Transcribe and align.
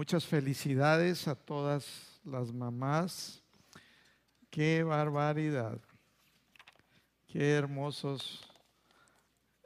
muchas 0.00 0.24
felicidades 0.24 1.28
a 1.28 1.34
todas 1.34 2.18
las 2.24 2.54
mamás. 2.54 3.42
Qué 4.48 4.82
barbaridad. 4.82 5.78
Qué 7.26 7.52
hermosos 7.52 8.50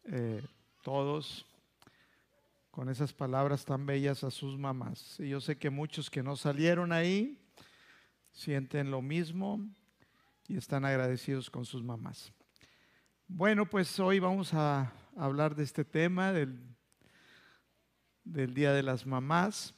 eh, 0.06 0.44
todos 0.82 1.46
con 2.72 2.88
esas 2.88 3.12
palabras 3.12 3.64
tan 3.64 3.86
bellas 3.86 4.24
a 4.24 4.30
sus 4.32 4.58
mamás. 4.58 5.20
Y 5.20 5.28
yo 5.28 5.40
sé 5.40 5.56
que 5.56 5.70
muchos 5.70 6.10
que 6.10 6.20
no 6.20 6.34
salieron 6.34 6.90
ahí 6.90 7.40
sienten 8.32 8.90
lo 8.90 9.02
mismo 9.02 9.60
y 10.48 10.56
están 10.56 10.84
agradecidos 10.84 11.48
con 11.48 11.64
sus 11.64 11.84
mamás. 11.84 12.32
Bueno, 13.28 13.70
pues 13.70 14.00
hoy 14.00 14.18
vamos 14.18 14.52
a 14.52 14.92
hablar 15.16 15.54
de 15.54 15.62
este 15.62 15.84
tema 15.84 16.32
del, 16.32 16.58
del 18.24 18.52
Día 18.52 18.72
de 18.72 18.82
las 18.82 19.06
Mamás. 19.06 19.76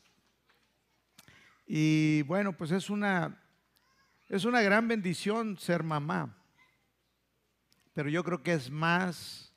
Y 1.66 2.22
bueno, 2.22 2.56
pues 2.56 2.70
es 2.70 2.90
una, 2.90 3.42
es 4.28 4.44
una 4.44 4.62
gran 4.62 4.86
bendición 4.86 5.58
ser 5.58 5.82
mamá, 5.82 6.36
pero 7.92 8.08
yo 8.08 8.22
creo 8.22 8.42
que 8.42 8.52
es 8.52 8.70
más 8.70 9.52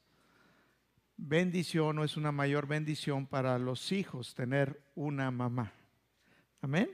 bendición 1.18 2.00
o 2.00 2.04
es 2.04 2.18
una 2.18 2.32
mayor 2.32 2.66
bendición 2.66 3.28
para 3.28 3.60
los 3.60 3.92
hijos 3.92 4.34
tener 4.34 4.82
una 4.96 5.30
mamá. 5.30 5.72
Amén. 6.62 6.90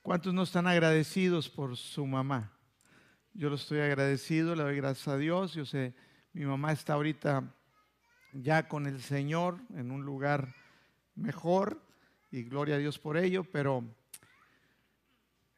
¿Cuántos 0.00 0.32
no 0.32 0.44
están 0.44 0.66
agradecidos 0.66 1.50
por 1.50 1.76
su 1.76 2.06
mamá? 2.06 2.52
Yo 3.34 3.50
lo 3.50 3.56
estoy 3.56 3.80
agradecido, 3.80 4.54
le 4.54 4.62
doy 4.62 4.76
gracias 4.76 5.08
a 5.08 5.18
Dios. 5.18 5.52
Yo 5.52 5.66
sé, 5.66 5.94
mi 6.32 6.46
mamá 6.46 6.72
está 6.72 6.94
ahorita 6.94 7.54
ya 8.32 8.66
con 8.66 8.86
el 8.86 9.02
Señor 9.02 9.58
en 9.74 9.90
un 9.90 10.04
lugar 10.04 10.54
mejor 11.16 11.85
y 12.36 12.44
gloria 12.44 12.74
a 12.74 12.78
Dios 12.78 12.98
por 12.98 13.16
ello, 13.16 13.44
pero 13.44 13.82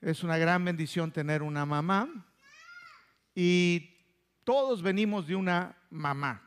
es 0.00 0.22
una 0.22 0.38
gran 0.38 0.64
bendición 0.64 1.10
tener 1.10 1.42
una 1.42 1.66
mamá 1.66 2.08
y 3.34 3.96
todos 4.44 4.80
venimos 4.80 5.26
de 5.26 5.34
una 5.34 5.76
mamá. 5.90 6.40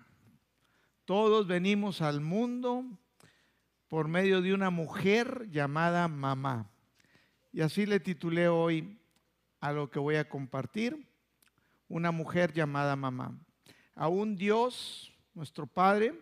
Todos 1.03 1.47
venimos 1.47 2.02
al 2.02 2.22
mundo 2.22 2.86
por 3.89 4.08
medio 4.08 4.41
de 4.41 4.53
una 4.53 4.69
mujer 4.69 5.50
llamada 5.52 6.08
mamá. 6.08 6.72
Y 7.52 7.59
así 7.59 7.86
le 7.86 8.00
titulé 8.00 8.47
hoy 8.47 9.02
a 9.59 9.73
lo 9.73 9.91
que 9.91 10.00
voy 10.00 10.16
a 10.16 10.30
compartir, 10.30 11.09
una 11.89 12.11
mujer 12.11 12.53
llamada 12.53 12.95
mamá. 12.95 13.38
A 13.95 14.08
un 14.08 14.38
Dios, 14.38 15.11
nuestro 15.34 15.67
Padre, 15.67 16.17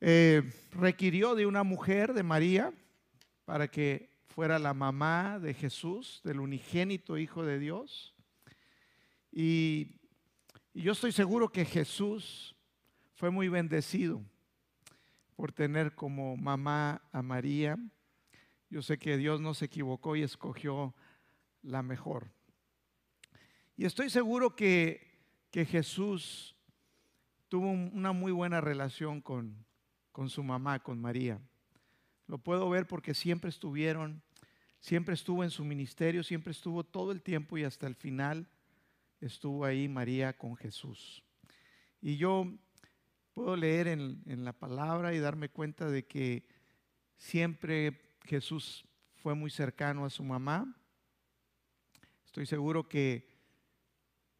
eh, 0.00 0.42
requirió 0.72 1.34
de 1.34 1.46
una 1.46 1.62
mujer, 1.62 2.12
de 2.14 2.22
María, 2.22 2.72
para 3.44 3.68
que 3.68 4.10
fuera 4.28 4.58
la 4.58 4.74
mamá 4.74 5.38
de 5.38 5.54
Jesús, 5.54 6.20
del 6.24 6.40
unigénito 6.40 7.18
Hijo 7.18 7.44
de 7.44 7.58
Dios. 7.58 8.14
Y 9.32 10.00
y 10.72 10.82
yo 10.82 10.92
estoy 10.92 11.10
seguro 11.10 11.48
que 11.48 11.64
Jesús 11.64 12.54
fue 13.14 13.30
muy 13.30 13.48
bendecido 13.48 14.22
por 15.34 15.52
tener 15.52 15.96
como 15.96 16.36
mamá 16.36 17.02
a 17.10 17.22
María. 17.22 17.76
Yo 18.68 18.80
sé 18.80 18.96
que 18.96 19.16
Dios 19.16 19.40
no 19.40 19.52
se 19.52 19.64
equivocó 19.64 20.14
y 20.14 20.22
escogió 20.22 20.94
la 21.62 21.82
mejor. 21.82 22.30
Y 23.76 23.84
estoy 23.84 24.10
seguro 24.10 24.54
que, 24.54 25.18
que 25.50 25.64
Jesús 25.64 26.56
tuvo 27.48 27.70
una 27.72 28.12
muy 28.12 28.30
buena 28.30 28.60
relación 28.60 29.20
con, 29.20 29.66
con 30.12 30.28
su 30.28 30.42
mamá, 30.42 30.82
con 30.82 31.00
María. 31.00 31.40
Lo 32.26 32.38
puedo 32.38 32.68
ver 32.70 32.86
porque 32.86 33.14
siempre 33.14 33.50
estuvieron, 33.50 34.22
siempre 34.78 35.14
estuvo 35.14 35.42
en 35.42 35.50
su 35.50 35.64
ministerio, 35.64 36.22
siempre 36.22 36.52
estuvo 36.52 36.84
todo 36.84 37.12
el 37.12 37.22
tiempo 37.22 37.58
y 37.58 37.64
hasta 37.64 37.86
el 37.86 37.94
final 37.94 38.48
estuvo 39.20 39.64
ahí 39.64 39.88
María 39.88 40.36
con 40.36 40.56
Jesús. 40.56 41.22
Y 42.00 42.16
yo 42.16 42.46
puedo 43.34 43.56
leer 43.56 43.88
en, 43.88 44.44
la 44.44 44.52
palabra 44.52 45.14
y 45.14 45.18
darme 45.18 45.48
cuenta 45.48 45.90
de 45.90 46.06
que 46.06 46.46
siempre 47.16 48.00
Jesús 48.24 48.84
fue 49.16 49.34
muy 49.34 49.50
cercano 49.50 50.04
a 50.04 50.10
su 50.10 50.22
mamá. 50.22 50.76
Estoy 52.24 52.46
seguro 52.46 52.88
que, 52.88 53.28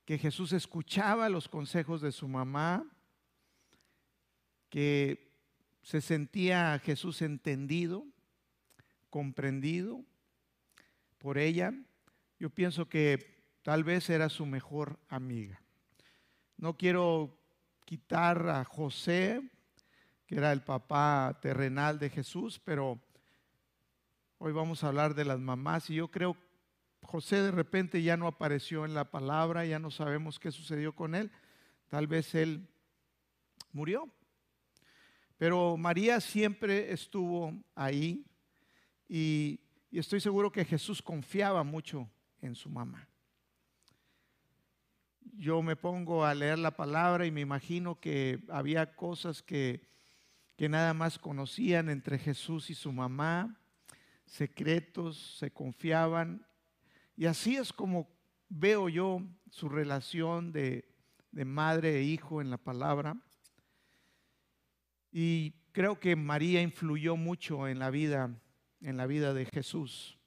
que 0.05 0.17
Jesús 0.17 0.53
escuchaba 0.53 1.29
los 1.29 1.49
consejos 1.49 2.01
de 2.01 2.13
su 2.13 2.29
mamá, 2.29 2.87
que 4.69 5.30
se 5.83 6.01
sentía 6.01 6.79
Jesús 6.79 7.23
entendido, 7.23 8.07
comprendido 9.09 10.05
por 11.19 11.39
ella. 11.39 11.73
Yo 12.39 12.51
pienso 12.51 12.89
que 12.89 13.41
Tal 13.63 13.85
vez 13.85 14.09
era 14.09 14.29
su 14.31 14.47
mejor 14.47 14.99
amiga. 15.09 15.61
No 16.57 16.77
quiero 16.77 17.39
quitar 17.85 18.49
a 18.49 18.65
José, 18.65 19.43
que 20.27 20.37
era 20.37 20.53
el 20.53 20.63
papá 20.63 21.39
terrenal 21.43 21.99
de 21.99 22.09
Jesús, 22.09 22.59
pero 22.65 22.99
hoy 24.39 24.53
vamos 24.53 24.83
a 24.83 24.89
hablar 24.89 25.15
de 25.15 25.27
las 25.27 25.41
mamás 25.41 25.91
y 25.91 25.97
yo 25.97 26.11
creo 26.11 26.37
José 27.03 27.43
de 27.43 27.51
repente 27.51 28.03
ya 28.03 28.17
no 28.17 28.27
apareció 28.27 28.85
en 28.85 28.95
la 28.95 29.11
palabra, 29.11 29.65
ya 29.65 29.79
no 29.79 29.91
sabemos 29.91 30.39
qué 30.39 30.53
sucedió 30.53 30.95
con 30.95 31.15
él. 31.15 31.31
Tal 31.89 32.07
vez 32.07 32.35
él 32.35 32.69
murió. 33.73 34.09
Pero 35.41 35.79
María 35.79 36.21
siempre 36.21 36.93
estuvo 36.93 37.55
ahí 37.75 38.27
y, 39.09 39.59
estoy 39.91 40.21
seguro 40.21 40.53
que 40.53 40.67
Jesús 40.67 41.01
confiaba 41.01 41.65
mucho 41.65 42.11
en 42.43 42.55
su 42.55 42.69
mamá 42.69 43.09
yo 45.33 45.63
me 45.63 45.77
pongo 45.77 46.27
a 46.27 46.35
leer 46.35 46.59
la 46.59 46.73
palabra 46.73 47.25
y 47.25 47.31
me 47.31 47.41
imagino 47.41 47.99
que 47.99 48.45
había 48.51 48.95
cosas 48.95 49.41
que, 49.43 49.89
nada 50.59 50.93
más 50.93 51.19
conocían 51.19 51.89
entre 51.89 52.19
Jesús 52.19 52.69
y 52.69 52.75
su 52.75 52.93
mamá, 52.93 53.59
secretos, 54.27 55.39
se 55.39 55.51
confiaban. 55.51 56.47
Y 57.17 57.25
así 57.25 57.57
es 57.57 57.73
como 57.73 58.11
veo 58.51 58.91
yo 58.91 59.23
su 59.51 59.71
relación 59.71 60.53
de 60.53 60.85
madre 61.47 61.97
e 61.97 62.03
hijo 62.03 62.43
en 62.43 62.51
la 62.51 62.59
palabra. 62.59 63.17
Y 65.13 65.53
creo 65.73 65.99
que 65.99 66.17
María 66.17 66.63
influyó 66.63 67.17
mucho 67.17 67.69
en 67.69 67.79
la 67.79 67.91
vida, 67.91 68.31
en 68.81 68.97
la 68.97 69.07
vida 69.07 69.35
de 69.35 69.47
Jesús. 69.47 70.19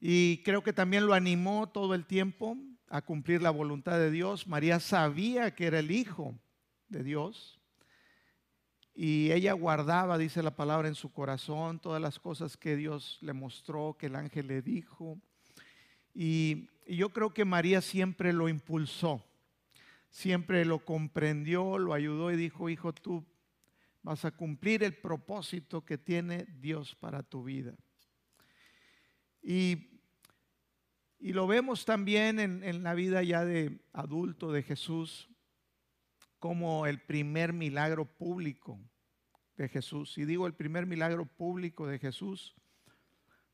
Y 0.00 0.42
creo 0.44 0.62
que 0.62 0.72
también 0.72 1.06
lo 1.06 1.14
animó 1.14 1.68
todo 1.68 1.94
el 1.94 2.06
tiempo 2.06 2.56
a 2.88 3.02
cumplir 3.02 3.42
la 3.42 3.50
voluntad 3.50 3.98
de 3.98 4.10
Dios. 4.10 4.46
María 4.46 4.80
sabía 4.80 5.54
que 5.54 5.66
era 5.66 5.78
el 5.78 5.90
Hijo 5.90 6.38
de 6.88 7.02
Dios 7.02 7.58
y 8.94 9.32
ella 9.32 9.52
guardaba, 9.54 10.16
dice 10.18 10.42
la 10.42 10.54
palabra, 10.54 10.86
en 10.86 10.94
su 10.94 11.12
corazón 11.12 11.80
todas 11.80 12.00
las 12.00 12.20
cosas 12.20 12.56
que 12.56 12.76
Dios 12.76 13.18
le 13.22 13.32
mostró, 13.32 13.96
que 13.98 14.06
el 14.06 14.14
ángel 14.14 14.46
le 14.46 14.62
dijo. 14.62 15.18
Y, 16.14 16.68
y 16.86 16.96
yo 16.96 17.08
creo 17.08 17.34
que 17.34 17.44
María 17.44 17.80
siempre 17.80 18.32
lo 18.32 18.48
impulsó, 18.48 19.24
siempre 20.14 20.64
lo 20.64 20.84
comprendió, 20.84 21.76
lo 21.76 21.92
ayudó 21.92 22.30
y 22.30 22.36
dijo, 22.36 22.68
hijo, 22.68 22.92
tú 22.94 23.26
vas 24.04 24.24
a 24.24 24.30
cumplir 24.30 24.84
el 24.84 24.94
propósito 24.94 25.84
que 25.84 25.98
tiene 25.98 26.46
Dios 26.60 26.94
para 26.94 27.24
tu 27.24 27.42
vida. 27.42 27.74
Y 29.42 29.88
lo 31.18 31.48
vemos 31.48 31.84
también 31.84 32.38
en, 32.38 32.82
la 32.84 32.94
vida 32.94 33.24
ya 33.24 33.44
de 33.44 33.80
adulto 33.92 34.52
de 34.52 34.62
Jesús 34.62 35.28
como 36.38 36.86
el 36.86 37.00
primer 37.00 37.52
milagro 37.52 38.04
público 38.04 38.78
de 39.56 39.68
Jesús. 39.68 40.16
Y 40.16 40.26
digo 40.26 40.46
el 40.46 40.54
primer 40.54 40.86
milagro 40.86 41.26
público 41.26 41.88
de 41.88 41.98
Jesús 41.98 42.54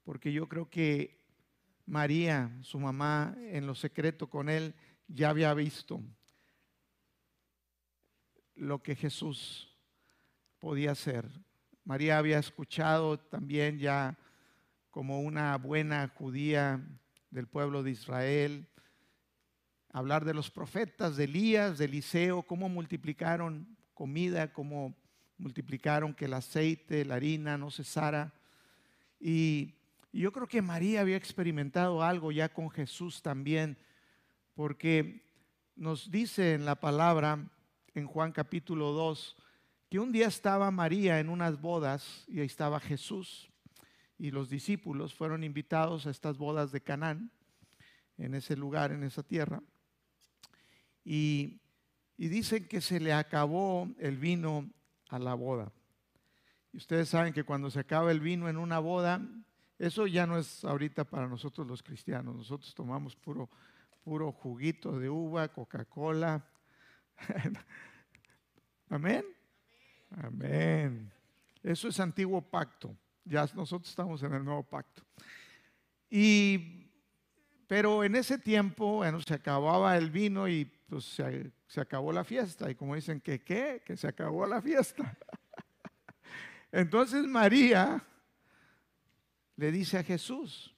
porque 0.05 0.31
yo 0.31 0.47
creo 0.47 0.69
que 0.69 1.25
María, 1.87 2.55
su 2.61 2.79
mamá, 2.79 3.35
en 3.39 3.67
lo 3.67 3.75
secreto 3.75 4.29
con 4.29 4.51
él, 4.51 4.75
ya 5.09 5.31
había 5.31 5.55
visto 5.55 6.03
lo 8.61 8.83
que 8.83 8.95
Jesús 8.95 9.75
podía 10.59 10.93
hacer. 10.93 11.27
María 11.83 12.19
había 12.19 12.39
escuchado 12.39 13.19
también 13.19 13.79
ya 13.79 14.19
como 14.91 15.23
una 15.23 15.57
buena 15.57 16.07
judía 16.09 16.79
del 17.31 17.47
pueblo 17.47 17.83
de 17.83 17.93
Israel, 17.93 18.69
hablar 19.93 20.27
de 20.27 20.35
los 20.35 20.51
profetas, 20.51 21.17
de 21.17 21.25
Elías, 21.25 21.79
de 21.79 21.87
Eliseo, 21.87 22.43
cómo 22.43 22.69
multiplicaron 22.69 23.79
comida, 23.95 24.53
cómo 24.53 24.95
multiplicaron 25.39 26.13
que 26.13 26.27
el 26.27 26.35
aceite, 26.35 27.07
la 27.07 27.15
harina 27.15 27.57
no 27.57 27.71
cesara. 27.71 28.35
Y, 29.19 29.75
yo 30.13 30.33
creo 30.33 30.49
que 30.49 30.61
María 30.61 31.03
había 31.03 31.17
experimentado 31.17 32.03
algo 32.03 32.33
ya 32.33 32.49
con 32.49 32.69
Jesús 32.69 33.23
también, 33.23 33.79
porque 34.55 35.23
nos 35.77 36.11
dice 36.11 36.55
en 36.55 36.65
la 36.65 36.75
palabra, 36.75 37.49
en 37.95 38.07
Juan 38.07 38.33
capítulo 38.33 38.93
2, 38.93 39.37
que 39.89 39.99
un 39.99 40.13
día 40.13 40.29
estaba 40.29 40.71
María 40.71 41.21
en 41.21 41.29
unas 41.29 41.61
bodas 41.61 42.25
y 42.29 42.41
ahí 42.41 42.47
estaba 42.47 42.81
Jesús 42.81 43.51
y 44.21 44.31
los 44.31 44.51
discípulos 44.51 45.15
fueron 45.15 45.43
invitados 45.45 46.07
a 46.07 46.11
estas 46.11 46.37
bodas 46.37 46.73
de 46.73 46.83
Canaán, 46.83 47.31
en 48.19 48.35
ese 48.35 48.55
lugar, 48.55 48.93
en 48.93 49.03
esa 49.03 49.23
tierra. 49.23 49.63
Y, 51.03 51.63
y 52.19 52.29
dicen 52.29 52.69
que 52.69 52.83
se 52.83 53.01
le 53.01 53.15
acabó 53.15 53.89
el 53.99 54.19
vino 54.19 54.71
a 55.09 55.19
la 55.19 55.33
boda. 55.33 55.73
Y 56.71 56.77
ustedes 56.77 57.09
saben 57.09 57.33
que 57.33 57.45
cuando 57.45 57.71
se 57.71 57.81
acaba 57.81 58.13
el 58.13 58.21
vino 58.21 58.51
en 58.51 58.59
una 58.59 58.79
boda, 58.79 59.27
eso 59.79 60.07
ya 60.07 60.27
no 60.27 60.37
es 60.37 60.67
ahorita 60.67 61.05
para 61.05 61.27
nosotros 61.27 61.67
los 61.67 61.83
cristianos. 61.83 62.37
Nosotros 62.37 62.75
tomamos 62.75 63.17
puro, 63.17 63.49
puro 64.05 64.31
juguito 64.33 64.99
de 64.99 65.09
uva, 65.09 65.49
Coca-Cola. 65.49 66.47
Amén. 68.89 69.25
Amén. 70.11 71.13
Eso 71.63 71.89
es 71.89 72.01
antiguo 72.01 72.41
pacto. 72.41 72.97
Ya 73.25 73.47
nosotros 73.55 73.89
estamos 73.89 74.23
en 74.23 74.35
el 74.35 74.45
nuevo 74.45 74.63
pacto. 74.63 75.03
Y, 76.09 76.89
pero 77.67 78.03
en 78.03 78.17
ese 78.17 78.39
tiempo, 78.39 78.97
bueno, 78.97 79.21
se 79.21 79.35
acababa 79.35 79.97
el 79.97 80.11
vino 80.11 80.49
y 80.49 80.65
pues 80.65 81.05
se, 81.05 81.53
se 81.67 81.81
acabó 81.81 82.13
la 82.13 82.25
fiesta. 82.25 82.71
Y 82.71 82.75
como 82.75 82.95
dicen 82.95 83.21
que 83.21 83.43
qué, 83.43 83.83
que 83.85 83.97
se 83.97 84.09
acabó 84.09 84.47
la 84.47 84.61
fiesta. 84.61 85.17
Entonces 86.73 87.25
María 87.27 88.03
le 89.57 89.71
dice 89.71 89.99
a 89.99 90.03
Jesús, 90.03 90.75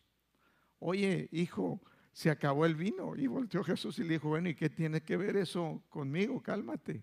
oye, 0.80 1.28
hijo, 1.32 1.80
se 2.12 2.30
acabó 2.30 2.66
el 2.66 2.74
vino. 2.74 3.16
Y 3.16 3.26
volteó 3.26 3.64
Jesús 3.64 3.98
y 3.98 4.04
le 4.04 4.14
dijo, 4.14 4.28
bueno, 4.28 4.48
¿y 4.48 4.54
qué 4.54 4.68
tiene 4.70 5.02
que 5.02 5.16
ver 5.16 5.36
eso 5.36 5.82
conmigo? 5.88 6.42
Cálmate. 6.42 7.02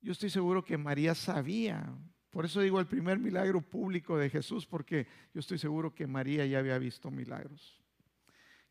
Yo 0.00 0.12
estoy 0.12 0.30
seguro 0.30 0.64
que 0.64 0.76
María 0.76 1.14
sabía. 1.14 1.92
Por 2.30 2.44
eso 2.44 2.60
digo 2.60 2.78
el 2.78 2.86
primer 2.86 3.18
milagro 3.18 3.62
público 3.62 4.18
de 4.18 4.28
Jesús, 4.28 4.66
porque 4.66 5.06
yo 5.32 5.40
estoy 5.40 5.58
seguro 5.58 5.94
que 5.94 6.06
María 6.06 6.44
ya 6.44 6.58
había 6.58 6.78
visto 6.78 7.10
milagros. 7.10 7.80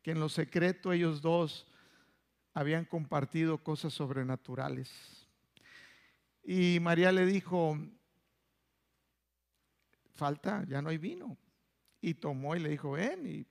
Que 0.02 0.12
en 0.12 0.20
lo 0.20 0.28
secreto 0.28 0.92
ellos 0.92 1.20
dos 1.22 1.66
habían 2.52 2.84
compartido 2.84 3.58
cosas 3.58 3.92
sobrenaturales. 3.92 4.90
Y 6.44 6.78
María 6.80 7.10
le 7.10 7.26
dijo, 7.26 7.78
falta, 10.12 10.64
ya 10.68 10.80
no 10.82 10.90
hay 10.90 10.98
vino. 10.98 11.36
Y 12.00 12.14
tomó 12.14 12.54
y 12.54 12.60
le 12.60 12.68
dijo, 12.68 12.92
ven. 12.92 13.26
Y, 13.26 13.46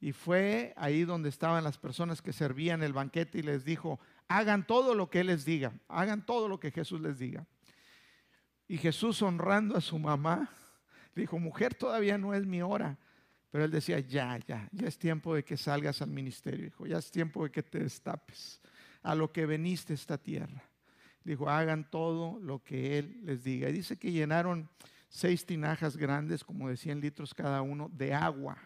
y 0.00 0.12
fue 0.12 0.72
ahí 0.76 1.04
donde 1.04 1.28
estaban 1.28 1.62
las 1.62 1.76
personas 1.76 2.22
que 2.22 2.32
servían 2.32 2.82
el 2.82 2.94
banquete 2.94 3.38
y 3.38 3.42
les 3.42 3.64
dijo, 3.64 4.00
hagan 4.28 4.66
todo 4.66 4.94
lo 4.94 5.10
que 5.10 5.20
Él 5.20 5.26
les 5.26 5.44
diga, 5.44 5.72
hagan 5.88 6.24
todo 6.24 6.48
lo 6.48 6.58
que 6.58 6.70
Jesús 6.70 7.00
les 7.00 7.18
diga. 7.18 7.46
Y 8.66 8.78
Jesús 8.78 9.20
honrando 9.20 9.76
a 9.76 9.80
su 9.80 9.98
mamá, 9.98 10.50
dijo, 11.14 11.38
mujer, 11.38 11.74
todavía 11.74 12.16
no 12.16 12.32
es 12.34 12.46
mi 12.46 12.62
hora. 12.62 12.98
Pero 13.50 13.64
él 13.64 13.70
decía, 13.72 13.98
ya, 13.98 14.38
ya, 14.46 14.68
ya 14.70 14.86
es 14.86 14.96
tiempo 14.96 15.34
de 15.34 15.44
que 15.44 15.56
salgas 15.56 16.00
al 16.02 16.10
ministerio, 16.10 16.66
hijo, 16.66 16.86
ya 16.86 16.98
es 16.98 17.10
tiempo 17.10 17.42
de 17.42 17.50
que 17.50 17.64
te 17.64 17.80
destapes 17.80 18.60
a 19.02 19.16
lo 19.16 19.32
que 19.32 19.44
veniste 19.44 19.92
esta 19.92 20.18
tierra. 20.18 20.62
Dijo, 21.24 21.50
hagan 21.50 21.90
todo 21.90 22.38
lo 22.38 22.62
que 22.62 22.98
él 22.98 23.20
les 23.24 23.42
diga. 23.42 23.68
Y 23.68 23.72
dice 23.72 23.98
que 23.98 24.12
llenaron 24.12 24.70
seis 25.08 25.44
tinajas 25.44 25.96
grandes, 25.96 26.44
como 26.44 26.68
de 26.68 26.76
100 26.76 27.00
litros 27.00 27.34
cada 27.34 27.60
uno, 27.60 27.90
de 27.92 28.14
agua. 28.14 28.56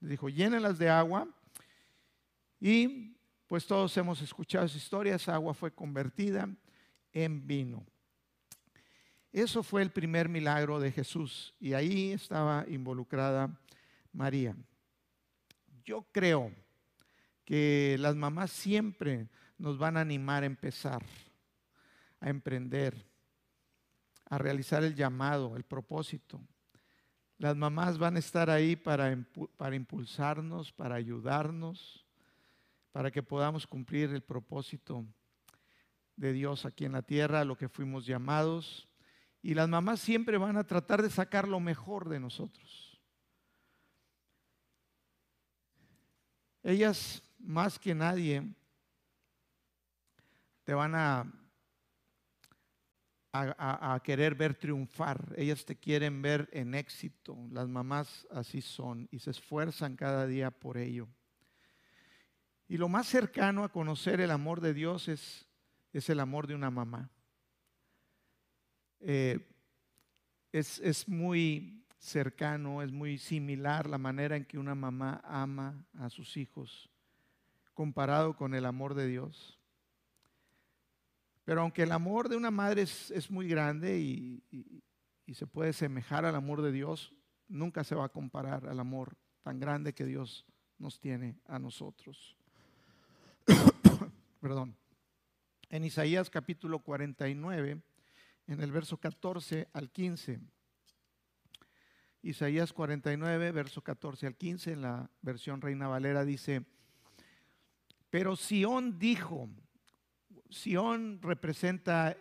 Dijo, 0.00 0.28
llénenlas 0.28 0.78
de 0.78 0.88
agua 0.88 1.28
y 2.60 3.16
pues 3.46 3.66
todos 3.66 3.96
hemos 3.96 4.20
escuchado 4.22 4.66
esa 4.66 4.76
historia, 4.76 5.14
esa 5.14 5.34
agua 5.34 5.54
fue 5.54 5.72
convertida 5.72 6.48
en 7.12 7.46
vino. 7.46 7.84
Eso 9.32 9.62
fue 9.62 9.82
el 9.82 9.90
primer 9.90 10.28
milagro 10.28 10.78
de 10.78 10.92
Jesús 10.92 11.54
y 11.58 11.72
ahí 11.72 12.12
estaba 12.12 12.64
involucrada 12.68 13.60
María. 14.12 14.56
Yo 15.84 16.06
creo 16.12 16.52
que 17.44 17.96
las 17.98 18.16
mamás 18.16 18.50
siempre 18.50 19.28
nos 19.58 19.76
van 19.76 19.96
a 19.96 20.00
animar 20.00 20.42
a 20.42 20.46
empezar, 20.46 21.02
a 22.20 22.30
emprender, 22.30 23.06
a 24.26 24.38
realizar 24.38 24.82
el 24.84 24.94
llamado, 24.94 25.56
el 25.56 25.64
propósito. 25.64 26.40
Las 27.38 27.56
mamás 27.56 27.98
van 27.98 28.16
a 28.16 28.20
estar 28.20 28.48
ahí 28.48 28.76
para, 28.76 29.16
para 29.56 29.74
impulsarnos, 29.74 30.72
para 30.72 30.94
ayudarnos, 30.94 32.06
para 32.92 33.10
que 33.10 33.22
podamos 33.22 33.66
cumplir 33.66 34.10
el 34.10 34.22
propósito 34.22 35.04
de 36.16 36.32
Dios 36.32 36.64
aquí 36.64 36.84
en 36.84 36.92
la 36.92 37.02
tierra, 37.02 37.40
a 37.40 37.44
lo 37.44 37.56
que 37.56 37.68
fuimos 37.68 38.06
llamados. 38.06 38.88
Y 39.42 39.54
las 39.54 39.68
mamás 39.68 40.00
siempre 40.00 40.38
van 40.38 40.56
a 40.56 40.64
tratar 40.64 41.02
de 41.02 41.10
sacar 41.10 41.48
lo 41.48 41.60
mejor 41.60 42.08
de 42.08 42.20
nosotros. 42.20 43.00
Ellas, 46.62 47.22
más 47.38 47.78
que 47.78 47.94
nadie, 47.94 48.42
te 50.64 50.72
van 50.72 50.94
a, 50.94 51.30
a, 53.34 54.00
querer 54.04 54.34
ver 54.34 54.54
triunfar. 54.54 55.34
Ellas 55.36 55.64
te 55.64 55.76
quieren 55.76 56.22
ver 56.22 56.48
en 56.52 56.74
éxito. 56.74 57.36
Las 57.50 57.68
mamás 57.68 58.26
así 58.30 58.60
son 58.60 59.08
y 59.10 59.18
se 59.18 59.30
esfuerzan 59.30 59.96
cada 59.96 60.26
día 60.26 60.50
por 60.50 60.78
ello. 60.78 61.08
Y 62.68 62.76
lo 62.76 62.88
más 62.88 63.06
cercano 63.06 63.64
a 63.64 63.72
conocer 63.72 64.20
el 64.20 64.30
amor 64.30 64.60
de 64.60 64.72
Dios 64.72 65.08
es, 65.08 65.48
es 65.92 66.08
el 66.08 66.20
amor 66.20 66.46
de 66.46 66.54
una 66.54 66.70
mamá. 66.70 67.10
Eh, 69.00 69.38
es, 70.52 70.78
es 70.78 71.08
muy 71.08 71.84
cercano, 71.98 72.82
es 72.82 72.92
muy 72.92 73.18
similar 73.18 73.88
la 73.88 73.98
manera 73.98 74.36
en 74.36 74.44
que 74.44 74.58
una 74.58 74.74
mamá 74.74 75.20
ama 75.24 75.86
a 75.98 76.08
sus 76.08 76.36
hijos 76.36 76.88
comparado 77.74 78.36
con 78.36 78.54
el 78.54 78.64
amor 78.64 78.94
de 78.94 79.08
Dios. 79.08 79.58
Pero 81.44 81.60
aunque 81.60 81.82
el 81.82 81.92
amor 81.92 82.28
de 82.28 82.36
una 82.36 82.50
madre 82.50 82.82
es, 82.82 83.10
es 83.10 83.30
muy 83.30 83.48
grande 83.48 83.98
y, 83.98 84.42
y, 84.50 85.34
se 85.34 85.46
puede 85.46 85.72
semejar 85.72 86.24
al 86.24 86.36
amor 86.36 86.62
de 86.62 86.70
Dios, 86.70 87.12
nunca 87.48 87.82
se 87.82 87.94
va 87.94 88.04
a 88.04 88.08
comparar 88.08 88.66
al 88.66 88.78
amor 88.78 89.16
tan 89.42 89.58
grande 89.58 89.92
que 89.92 90.04
Dios 90.04 90.46
nos 90.78 91.00
tiene 91.00 91.40
a 91.46 91.58
nosotros. 91.58 92.36
Perdón. 94.40 94.76
En 95.70 95.84
Isaías 95.84 96.30
capítulo 96.30 96.78
49, 96.78 97.82
en 98.46 98.60
el 98.60 98.70
verso 98.70 98.96
14 98.98 99.68
al 99.72 99.90
15. 99.90 100.40
Isaías 102.22 102.72
49, 102.72 103.52
verso 103.52 103.82
14 103.82 104.28
al 104.28 104.36
15, 104.36 104.72
en 104.72 104.82
la 104.82 105.10
versión 105.20 105.60
Reina 105.60 105.88
Valera 105.88 106.24
dice, 106.24 106.64
pero 108.08 108.36
Sión 108.36 108.98
dijo, 108.98 109.50
Sión 110.50 111.20
representa 111.22 112.16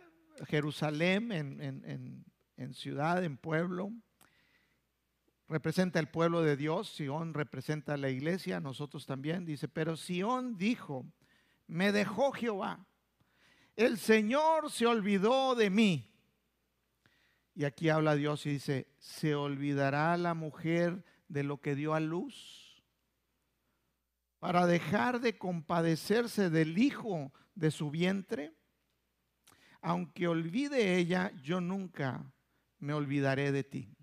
Jerusalén 0.48 1.32
en, 1.32 2.74
ciudad, 2.74 3.24
en 3.24 3.38
pueblo, 3.38 3.92
representa 5.48 6.00
el 6.00 6.08
pueblo 6.08 6.42
de 6.42 6.58
Dios, 6.58 6.90
Sión 6.90 7.34
representa 7.34 7.98
la 7.98 8.10
iglesia, 8.10 8.60
nosotros 8.60 9.06
también, 9.06 9.46
dice, 9.46 9.68
pero 9.68 9.96
Sión 9.96 10.58
dijo, 10.58 11.06
me 11.68 11.92
dejó 11.92 12.32
Jehová, 12.32 12.86
el 13.76 13.98
Señor 13.98 14.72
se 14.72 14.86
olvidó 14.86 15.56
de 15.56 15.70
mí. 15.70 16.10
Y 17.56 17.66
aquí 17.66 17.90
habla 17.90 18.16
Dios 18.16 18.46
y 18.46 18.52
dice, 18.52 18.88
¿se 18.98 19.36
olvidará 19.36 20.18
la 20.18 20.34
mujer 20.34 21.04
de 21.28 21.44
lo 21.44 21.62
que 21.62 21.76
dio 21.76 21.94
a 21.94 22.00
luz? 22.00 22.63
Para 24.44 24.68
dejar 24.68 25.22
de 25.22 25.38
compadecerse 25.38 26.50
del 26.50 26.78
hijo 26.78 27.32
de 27.56 27.72
su 27.72 27.90
vientre. 27.90 28.52
Aunque 29.82 30.28
olvide 30.28 30.98
ella, 30.98 31.32
yo 31.42 31.62
nunca 31.62 32.30
me 32.78 32.92
olvidaré 32.92 33.54
de 33.54 33.64
ti. 33.64 33.96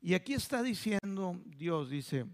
Y 0.00 0.14
aquí 0.14 0.34
está 0.34 0.64
diciendo 0.64 1.40
Dios, 1.46 1.88
dice, 1.88 2.26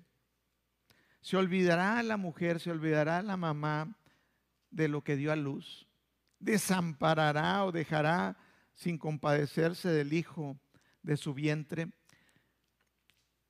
se 1.21 1.37
olvidará 1.37 2.03
la 2.03 2.17
mujer, 2.17 2.59
se 2.59 2.71
olvidará 2.71 3.21
la 3.21 3.37
mamá 3.37 3.95
de 4.71 4.89
lo 4.89 5.05
que 5.05 5.17
dio 5.17 5.33
a 5.33 5.37
luz, 5.37 5.87
desamparará 6.39 7.67
o 7.67 7.71
dejará 7.71 8.39
sin 8.75 8.97
compadecerse 8.97 9.91
del 9.91 10.15
hijo 10.15 10.59
de 11.03 11.19
su 11.19 11.35
vientre. 11.35 11.93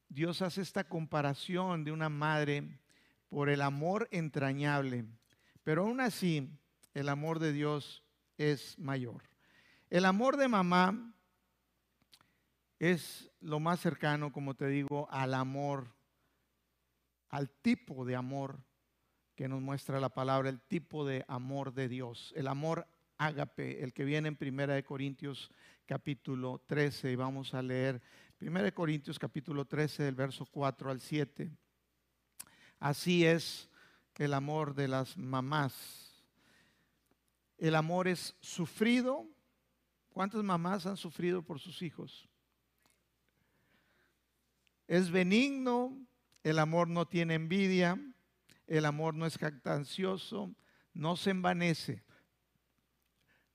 Dios 0.09 0.43
hace 0.43 0.61
esta 0.61 0.89
comparación 0.89 1.85
de 1.85 1.93
una 1.93 2.09
madre 2.09 2.81
por 3.29 3.49
el 3.49 3.61
amor 3.61 4.09
entrañable, 4.11 5.05
pero 5.63 5.83
aún 5.83 6.01
así 6.01 6.51
el 6.95 7.09
amor 7.09 7.39
de 7.39 7.53
Dios 7.53 8.03
es 8.39 8.79
mayor. 8.79 9.23
El 9.91 10.05
amor 10.05 10.37
de 10.37 10.49
mamá 10.49 11.15
es 12.79 13.31
lo 13.41 13.61
más 13.61 13.81
cercano, 13.81 14.33
como 14.33 14.55
te 14.55 14.69
digo, 14.69 15.09
al 15.11 15.35
amor, 15.35 15.95
al 17.29 17.51
tipo 17.51 18.05
de 18.05 18.17
amor 18.17 18.61
que 19.35 19.49
nos 19.49 19.61
muestra 19.61 20.01
la 20.01 20.09
palabra, 20.09 20.49
el 20.49 20.61
tipo 20.61 21.07
de 21.07 21.25
amor 21.29 21.75
de 21.75 21.89
Dios, 21.89 22.33
el 22.37 22.49
amor 22.49 22.87
ágape, 23.19 23.83
el 23.83 23.93
que 23.93 24.05
viene 24.05 24.29
en 24.29 24.37
Primera 24.37 24.75
de 24.75 24.85
Corintios 24.85 25.51
capítulo 25.87 26.63
13 26.67 27.13
y 27.13 27.17
vamos 27.17 27.55
a 27.55 27.63
leer 27.63 28.03
Primera 28.39 28.65
de 28.65 28.73
Corintios 28.73 29.19
capítulo 29.19 29.65
13 29.65 30.03
del 30.03 30.15
verso 30.15 30.45
4 30.47 30.91
al 30.91 31.01
7. 31.01 31.51
Así 32.79 33.25
es 33.25 33.69
el 34.17 34.35
amor 34.35 34.75
de 34.75 34.89
las 34.89 35.17
mamás. 35.17 36.25
El 37.59 37.75
amor 37.75 38.09
es 38.09 38.37
sufrido. 38.41 39.27
¿Cuántas 40.11 40.43
mamás 40.43 40.87
han 40.87 40.97
sufrido 40.97 41.43
por 41.43 41.59
sus 41.61 41.83
hijos? 41.83 42.29
Es 44.87 45.11
benigno, 45.11 45.99
el 46.43 46.59
amor 46.59 46.89
no 46.89 47.07
tiene 47.07 47.35
envidia, 47.35 48.01
el 48.67 48.85
amor 48.85 49.15
no 49.15 49.27
es 49.27 49.37
jactancioso, 49.37 50.55
no 50.95 51.17
se 51.17 51.31
envanece, 51.31 52.05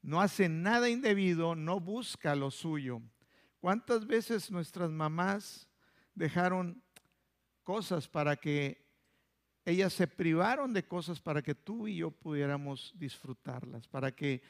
no 0.01 0.21
hace 0.21 0.49
nada 0.49 0.89
indebido, 0.89 1.55
no 1.55 1.79
busca 1.79 2.35
lo 2.35 2.51
suyo. 2.51 3.01
¿Cuántas 3.59 4.05
veces 4.05 4.51
nuestras 4.51 4.91
mamás 4.91 5.69
dejaron 6.13 6.83
cosas 7.63 8.07
para 8.07 8.35
que 8.35 8.90
ellas 9.65 9.93
se 9.93 10.07
privaron 10.07 10.73
de 10.73 10.85
cosas 10.85 11.19
para 11.19 11.41
que 11.41 11.55
tú 11.55 11.87
y 11.87 11.97
yo 11.97 12.11
pudiéramos 12.11 12.93
disfrutarlas, 12.95 13.87
para 13.87 14.11
que 14.11 14.41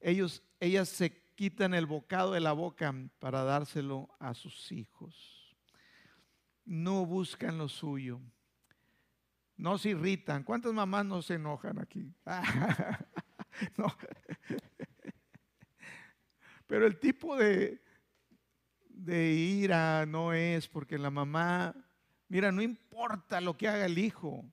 ellos, 0.00 0.42
ellas 0.60 0.88
se 0.88 1.26
quitan 1.34 1.74
el 1.74 1.86
bocado 1.86 2.32
de 2.32 2.40
la 2.40 2.52
boca 2.52 2.94
para 3.18 3.44
dárselo 3.44 4.08
a 4.18 4.34
sus 4.34 4.72
hijos. 4.72 5.56
No 6.64 7.06
buscan 7.06 7.58
lo 7.58 7.68
suyo. 7.68 8.20
No 9.56 9.78
se 9.78 9.90
irritan. 9.90 10.42
¿Cuántas 10.42 10.72
mamás 10.72 11.06
no 11.06 11.22
se 11.22 11.34
enojan 11.34 11.78
aquí? 11.78 12.12
no. 13.76 13.86
Pero 16.66 16.86
el 16.86 16.98
tipo 16.98 17.36
de, 17.36 17.80
de 18.88 19.32
ira 19.32 20.04
no 20.04 20.32
es 20.32 20.68
porque 20.68 20.98
la 20.98 21.10
mamá, 21.10 21.74
mira, 22.28 22.52
no 22.52 22.62
importa 22.62 23.40
lo 23.40 23.56
que 23.56 23.68
haga 23.68 23.86
el 23.86 23.98
hijo. 23.98 24.44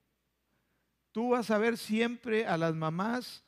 Tú 1.12 1.30
vas 1.30 1.50
a 1.50 1.58
ver 1.58 1.78
siempre 1.78 2.46
a 2.46 2.56
las 2.56 2.74
mamás 2.74 3.44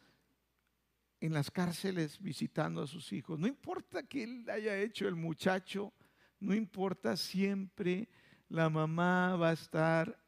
en 1.21 1.33
las 1.33 1.51
cárceles 1.51 2.21
visitando 2.21 2.83
a 2.83 2.87
sus 2.87 3.13
hijos. 3.13 3.39
No 3.39 3.47
importa 3.47 4.03
qué 4.03 4.25
él 4.25 4.49
haya 4.51 4.77
hecho 4.79 5.09
el 5.09 5.17
muchacho, 5.17 5.93
no 6.39 6.55
importa, 6.55 7.17
siempre 7.17 8.09
la 8.49 8.69
mamá 8.69 9.37
va 9.37 9.51
a 9.51 9.55
estar 9.55 10.19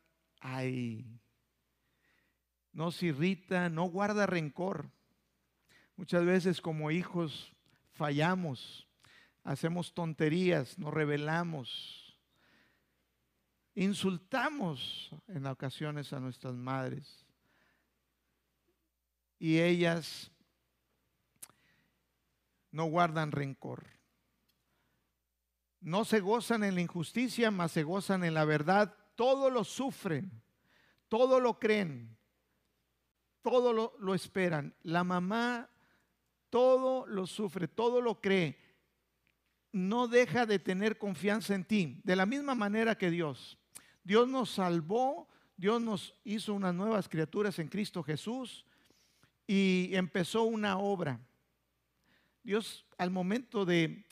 ahí. 0.41 1.07
No 2.73 2.91
se 2.91 3.07
irrita, 3.07 3.69
no 3.69 3.85
guarda 3.85 4.27
rencor. 4.27 4.91
Muchas 5.97 6.25
veces 6.25 6.61
como 6.61 6.91
hijos 6.91 7.53
fallamos, 7.93 8.87
hacemos 9.43 9.93
tonterías, 9.93 10.79
nos 10.79 10.95
rebelamos, 10.95 12.08
insultamos 13.85 15.11
en 15.29 15.47
ocasiones 15.47 16.13
a 16.13 16.21
nuestras 16.21 16.55
madres. 16.55 17.27
Y 19.39 19.61
ellas 19.61 20.31
no 22.71 22.85
guardan 22.85 23.33
rencor. 23.33 23.87
No 25.81 26.05
se 26.05 26.21
gozan 26.21 26.65
en 26.65 26.75
la 26.75 26.81
injusticia, 26.81 27.51
mas 27.51 27.73
se 27.73 27.85
gozan 27.85 28.25
en 28.25 28.35
la 28.35 28.45
verdad. 28.45 28.95
Todo 29.15 29.51
lo 29.51 29.65
sufren, 29.65 30.43
todo 31.09 31.39
lo 31.41 31.59
creen, 31.59 32.17
todo 33.43 33.73
lo, 33.73 33.95
lo 33.99 34.15
esperan. 34.15 34.75
La 34.83 35.05
mamá 35.05 35.71
todo 36.51 37.07
lo 37.07 37.27
sufre, 37.27 37.69
todo 37.69 38.01
lo 38.01 38.21
cree, 38.21 38.57
no 39.73 40.09
deja 40.09 40.47
de 40.47 40.59
tener 40.59 40.99
confianza 40.99 41.55
en 41.55 41.65
ti, 41.65 42.01
de 42.05 42.17
la 42.17 42.27
misma 42.27 42.55
manera 42.55 42.97
que 42.97 43.11
Dios. 43.11 43.58
Dios 44.09 44.27
nos 44.27 44.49
salvó, 44.49 45.29
Dios 45.55 45.83
nos 45.83 46.15
hizo 46.25 46.55
unas 46.55 46.75
nuevas 46.75 47.11
criaturas 47.11 47.59
en 47.59 47.69
Cristo 47.69 48.03
Jesús 48.03 48.65
y 49.47 49.91
empezó 49.93 50.45
una 50.45 50.79
obra. 50.79 51.21
Dios 52.43 52.87
al 52.97 53.11
momento 53.11 53.67
de, 53.67 54.07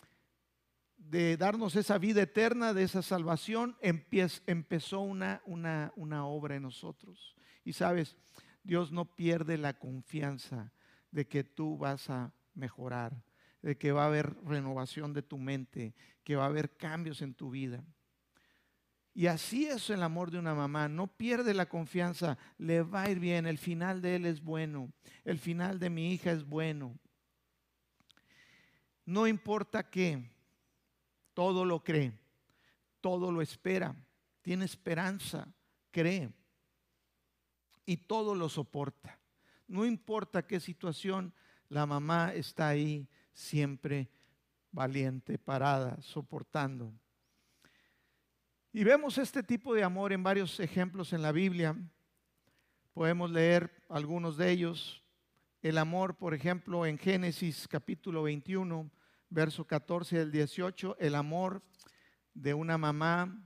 de 0.98 1.38
darnos 1.38 1.76
esa 1.76 1.96
vida 1.96 2.20
eterna, 2.20 2.74
de 2.74 2.82
esa 2.82 3.00
salvación, 3.00 3.74
empezó 3.80 5.00
una, 5.00 5.40
una, 5.46 5.94
una 5.96 6.26
obra 6.26 6.56
en 6.56 6.64
nosotros. 6.64 7.34
Y 7.64 7.72
sabes, 7.72 8.18
Dios 8.62 8.92
no 8.92 9.06
pierde 9.16 9.56
la 9.56 9.78
confianza 9.78 10.74
de 11.10 11.26
que 11.26 11.42
tú 11.42 11.78
vas 11.78 12.10
a 12.10 12.34
mejorar, 12.52 13.24
de 13.62 13.78
que 13.78 13.92
va 13.92 14.02
a 14.02 14.08
haber 14.08 14.36
renovación 14.44 15.14
de 15.14 15.22
tu 15.22 15.38
mente, 15.38 15.94
que 16.22 16.36
va 16.36 16.42
a 16.42 16.48
haber 16.48 16.76
cambios 16.76 17.22
en 17.22 17.32
tu 17.32 17.48
vida. 17.48 17.82
Y 19.16 19.28
así 19.28 19.64
es 19.64 19.88
el 19.88 20.02
amor 20.02 20.30
de 20.30 20.38
una 20.38 20.54
mamá, 20.54 20.88
no 20.88 21.06
pierde 21.06 21.54
la 21.54 21.70
confianza, 21.70 22.36
le 22.58 22.82
va 22.82 23.04
a 23.04 23.10
ir 23.10 23.18
bien, 23.18 23.46
el 23.46 23.56
final 23.56 24.02
de 24.02 24.16
él 24.16 24.26
es 24.26 24.42
bueno, 24.42 24.92
el 25.24 25.38
final 25.38 25.78
de 25.78 25.88
mi 25.88 26.12
hija 26.12 26.32
es 26.32 26.44
bueno. 26.44 26.98
No 29.06 29.26
importa 29.26 29.88
qué, 29.88 30.22
todo 31.32 31.64
lo 31.64 31.82
cree, 31.82 32.12
todo 33.00 33.32
lo 33.32 33.40
espera, 33.40 33.96
tiene 34.42 34.66
esperanza, 34.66 35.48
cree 35.90 36.30
y 37.86 37.96
todo 37.96 38.34
lo 38.34 38.50
soporta. 38.50 39.18
No 39.66 39.86
importa 39.86 40.46
qué 40.46 40.60
situación, 40.60 41.32
la 41.70 41.86
mamá 41.86 42.34
está 42.34 42.68
ahí 42.68 43.08
siempre 43.32 44.10
valiente, 44.72 45.38
parada, 45.38 45.96
soportando. 46.02 46.92
Y 48.76 48.84
vemos 48.84 49.16
este 49.16 49.42
tipo 49.42 49.72
de 49.72 49.82
amor 49.82 50.12
en 50.12 50.22
varios 50.22 50.60
ejemplos 50.60 51.14
en 51.14 51.22
la 51.22 51.32
Biblia. 51.32 51.74
Podemos 52.92 53.30
leer 53.30 53.72
algunos 53.88 54.36
de 54.36 54.50
ellos. 54.50 55.02
El 55.62 55.78
amor, 55.78 56.18
por 56.18 56.34
ejemplo, 56.34 56.84
en 56.84 56.98
Génesis 56.98 57.66
capítulo 57.68 58.24
21, 58.24 58.90
verso 59.30 59.66
14 59.66 60.18
del 60.18 60.30
18, 60.30 60.98
el 61.00 61.14
amor 61.14 61.62
de 62.34 62.52
una 62.52 62.76
mamá, 62.76 63.42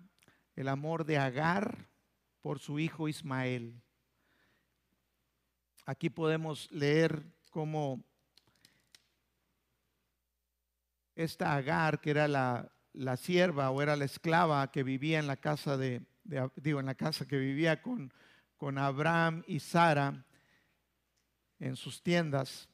el 0.56 0.66
amor 0.66 1.04
de 1.04 1.18
Agar 1.18 1.88
por 2.40 2.58
su 2.58 2.80
hijo 2.80 3.06
Ismael. 3.06 3.80
Aquí 5.86 6.10
podemos 6.10 6.68
leer 6.72 7.22
cómo 7.50 8.02
esta 11.14 11.54
Agar, 11.54 12.00
que 12.00 12.10
era 12.10 12.26
la, 12.26 12.72
sierva 13.16 13.70
o 13.70 13.82
era 13.82 13.96
la 13.96 14.04
esclava 14.04 14.70
que 14.70 14.82
vivía 14.82 15.18
en 15.18 15.26
la 15.26 15.36
casa 15.36 15.76
de, 15.76 16.02
digo, 16.56 16.80
en 16.80 16.86
la 16.86 16.94
casa 16.94 17.26
que 17.26 17.38
vivía 17.38 17.82
con, 17.82 18.12
con 18.56 18.78
Abraham 18.78 19.42
y 19.46 19.60
Sara 19.60 20.24
en 21.58 21.76
sus 21.76 22.02
tiendas 22.02 22.68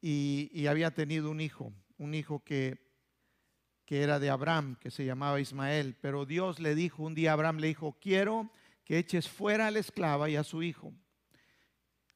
y, 0.00 0.50
y, 0.52 0.66
había 0.66 0.92
tenido 0.92 1.30
un 1.30 1.40
hijo, 1.40 1.72
un 1.98 2.14
hijo 2.14 2.44
que, 2.44 2.86
que 3.86 4.02
era 4.02 4.18
de 4.18 4.30
Abraham, 4.30 4.76
que 4.76 4.90
se 4.90 5.04
llamaba 5.04 5.40
Ismael, 5.40 5.96
pero 6.00 6.26
Dios 6.26 6.60
le 6.60 6.74
dijo, 6.74 7.02
un 7.02 7.14
día 7.14 7.32
Abraham 7.32 7.58
le 7.58 7.68
dijo, 7.68 7.96
quiero 8.00 8.50
que 8.84 8.98
eches 8.98 9.28
fuera 9.28 9.66
a 9.66 9.70
la 9.70 9.78
esclava 9.78 10.28
y 10.28 10.36
a 10.36 10.44
su 10.44 10.62
hijo. 10.62 10.92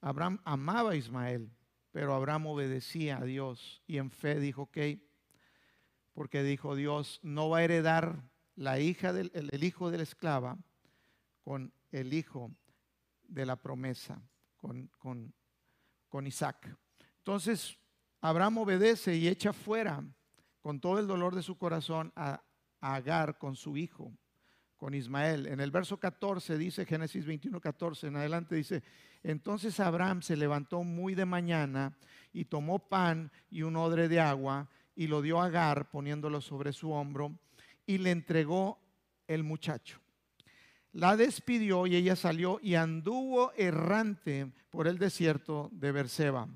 Abraham 0.00 0.40
amaba 0.44 0.92
a 0.92 0.96
Ismael, 0.96 1.50
pero 1.90 2.14
Abraham 2.14 2.46
obedecía 2.46 3.18
a 3.18 3.24
Dios 3.24 3.82
y 3.86 3.98
en 3.98 4.10
fe 4.10 4.38
dijo, 4.38 4.62
ok, 4.62 4.78
porque 6.12 6.42
dijo 6.42 6.74
Dios, 6.74 7.20
no 7.22 7.48
va 7.48 7.58
a 7.58 7.64
heredar 7.64 8.22
la 8.56 8.78
hija 8.80 9.12
del 9.12 9.30
el 9.34 9.64
hijo 9.64 9.90
de 9.90 9.98
la 9.98 10.02
esclava 10.02 10.58
con 11.42 11.72
el 11.90 12.12
hijo 12.12 12.50
de 13.26 13.46
la 13.46 13.56
promesa, 13.56 14.20
con, 14.56 14.88
con, 14.98 15.32
con 16.08 16.26
Isaac. 16.26 16.76
Entonces, 17.18 17.76
Abraham 18.20 18.58
obedece 18.58 19.16
y 19.16 19.28
echa 19.28 19.52
fuera 19.52 20.04
con 20.60 20.80
todo 20.80 20.98
el 20.98 21.06
dolor 21.06 21.34
de 21.34 21.42
su 21.42 21.56
corazón 21.56 22.12
a, 22.16 22.42
a 22.80 22.94
Agar 22.94 23.38
con 23.38 23.56
su 23.56 23.76
hijo, 23.76 24.12
con 24.76 24.94
Ismael. 24.94 25.46
En 25.46 25.60
el 25.60 25.70
verso 25.70 25.98
14 25.98 26.58
dice, 26.58 26.84
Génesis 26.84 27.24
21, 27.24 27.60
14, 27.60 28.08
en 28.08 28.16
adelante 28.16 28.54
dice, 28.54 28.82
entonces 29.22 29.78
Abraham 29.80 30.22
se 30.22 30.36
levantó 30.36 30.82
muy 30.82 31.14
de 31.14 31.26
mañana 31.26 31.96
y 32.32 32.46
tomó 32.46 32.78
pan 32.88 33.30
y 33.50 33.62
un 33.62 33.76
odre 33.76 34.08
de 34.08 34.20
agua 34.20 34.68
y 34.94 35.06
lo 35.06 35.22
dio 35.22 35.40
a 35.40 35.46
Agar 35.46 35.90
poniéndolo 35.90 36.40
sobre 36.40 36.72
su 36.72 36.92
hombro 36.92 37.38
y 37.86 37.98
le 37.98 38.10
entregó 38.10 38.78
el 39.26 39.44
muchacho. 39.44 40.00
La 40.92 41.16
despidió 41.16 41.86
y 41.86 41.96
ella 41.96 42.16
salió 42.16 42.58
y 42.62 42.74
anduvo 42.74 43.52
errante 43.56 44.52
por 44.70 44.88
el 44.88 44.98
desierto 44.98 45.70
de 45.72 45.92
Berseba. 45.92 46.48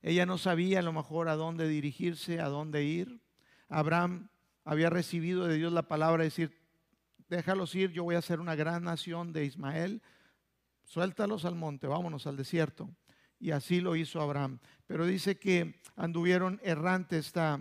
Ella 0.00 0.26
no 0.26 0.38
sabía 0.38 0.80
a 0.80 0.82
lo 0.82 0.92
mejor 0.92 1.28
a 1.28 1.36
dónde 1.36 1.68
dirigirse, 1.68 2.40
a 2.40 2.48
dónde 2.48 2.84
ir. 2.84 3.20
Abraham 3.68 4.28
había 4.64 4.90
recibido 4.90 5.46
de 5.46 5.56
Dios 5.56 5.72
la 5.72 5.88
palabra 5.88 6.22
de 6.22 6.28
decir, 6.28 6.58
déjalos 7.28 7.74
ir, 7.74 7.90
yo 7.92 8.04
voy 8.04 8.14
a 8.14 8.22
ser 8.22 8.40
una 8.40 8.54
gran 8.54 8.84
nación 8.84 9.32
de 9.32 9.44
Ismael, 9.44 10.02
suéltalos 10.84 11.44
al 11.44 11.54
monte, 11.54 11.86
vámonos 11.86 12.26
al 12.26 12.36
desierto. 12.36 12.90
Y 13.44 13.50
así 13.50 13.82
lo 13.82 13.94
hizo 13.94 14.22
Abraham. 14.22 14.58
Pero 14.86 15.04
dice 15.04 15.36
que 15.36 15.82
anduvieron 15.96 16.58
errante 16.62 17.18
esta, 17.18 17.60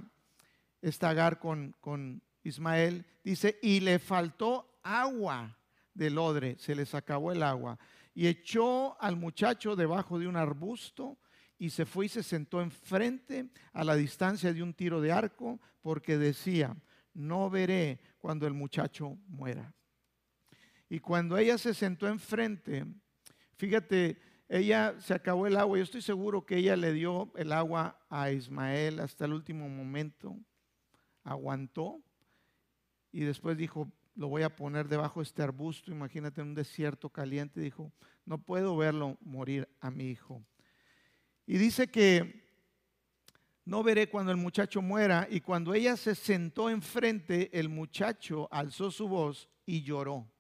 esta 0.82 1.10
Agar 1.10 1.40
con, 1.40 1.76
con 1.82 2.24
Ismael. 2.42 3.06
Dice, 3.22 3.60
y 3.62 3.82
le 3.82 4.00
faltó 4.00 4.80
agua 4.82 5.58
del 5.94 6.18
odre, 6.18 6.56
se 6.58 6.74
les 6.74 6.96
acabó 6.96 7.34
el 7.34 7.44
agua. 7.44 7.78
Y 8.16 8.28
echó 8.28 8.96
al 9.02 9.18
muchacho 9.18 9.76
debajo 9.76 10.18
de 10.20 10.30
un 10.30 10.38
arbusto 10.38 11.18
y 11.58 11.70
se 11.70 11.86
fue 11.86 12.06
y 12.06 12.10
se 12.10 12.24
sentó 12.24 12.62
enfrente 12.62 13.50
a 13.74 13.84
la 13.84 13.96
distancia 13.96 14.54
de 14.54 14.64
un 14.64 14.74
tiro 14.74 15.02
de 15.02 15.12
arco 15.12 15.60
porque 15.82 16.18
decía, 16.18 16.78
no 17.14 17.50
veré 17.50 18.00
cuando 18.20 18.48
el 18.48 18.54
muchacho 18.54 19.18
muera. 19.28 19.74
Y 20.88 21.02
cuando 21.02 21.38
ella 21.38 21.58
se 21.58 21.74
sentó 21.74 22.08
enfrente, 22.08 22.86
fíjate, 23.58 24.33
ella 24.54 24.94
se 25.00 25.16
acabó 25.16 25.48
el 25.48 25.58
agua. 25.58 25.80
Yo 25.80 25.84
estoy 25.84 26.04
seguro 26.04 26.46
que 26.46 26.58
ella 26.58 26.76
le 26.76 26.94
dio 26.94 27.32
el 27.36 27.52
agua 27.52 28.00
a 28.08 28.30
Ismael 28.30 29.00
hasta 29.00 29.26
el 29.26 29.34
último 29.34 29.68
momento. 29.68 30.38
Aguantó 31.24 32.04
y 33.12 33.22
después 33.22 33.58
dijo, 33.58 33.92
lo 34.14 34.28
voy 34.28 34.44
a 34.44 34.56
poner 34.56 34.88
debajo 34.88 35.22
de 35.22 35.24
este 35.24 35.42
arbusto. 35.42 35.90
Imagínate 35.90 36.42
en 36.42 36.50
un 36.50 36.54
desierto 36.54 37.10
caliente. 37.10 37.62
Dijo, 37.62 37.92
no 38.26 38.38
puedo 38.38 38.78
verlo 38.78 39.18
morir 39.22 39.68
a 39.82 39.90
mi 39.90 40.12
hijo. 40.12 40.46
Y 41.48 41.58
dice 41.58 41.88
que 41.88 42.44
no 43.66 43.82
veré 43.82 44.08
cuando 44.08 44.32
el 44.32 44.38
muchacho 44.38 44.84
muera. 44.84 45.28
Y 45.32 45.42
cuando 45.42 45.74
ella 45.74 45.98
se 45.98 46.14
sentó 46.14 46.70
enfrente, 46.70 47.50
el 47.60 47.70
muchacho 47.70 48.48
alzó 48.52 48.92
su 48.92 49.08
voz 49.08 49.50
y 49.66 49.82
lloró. 49.82 50.32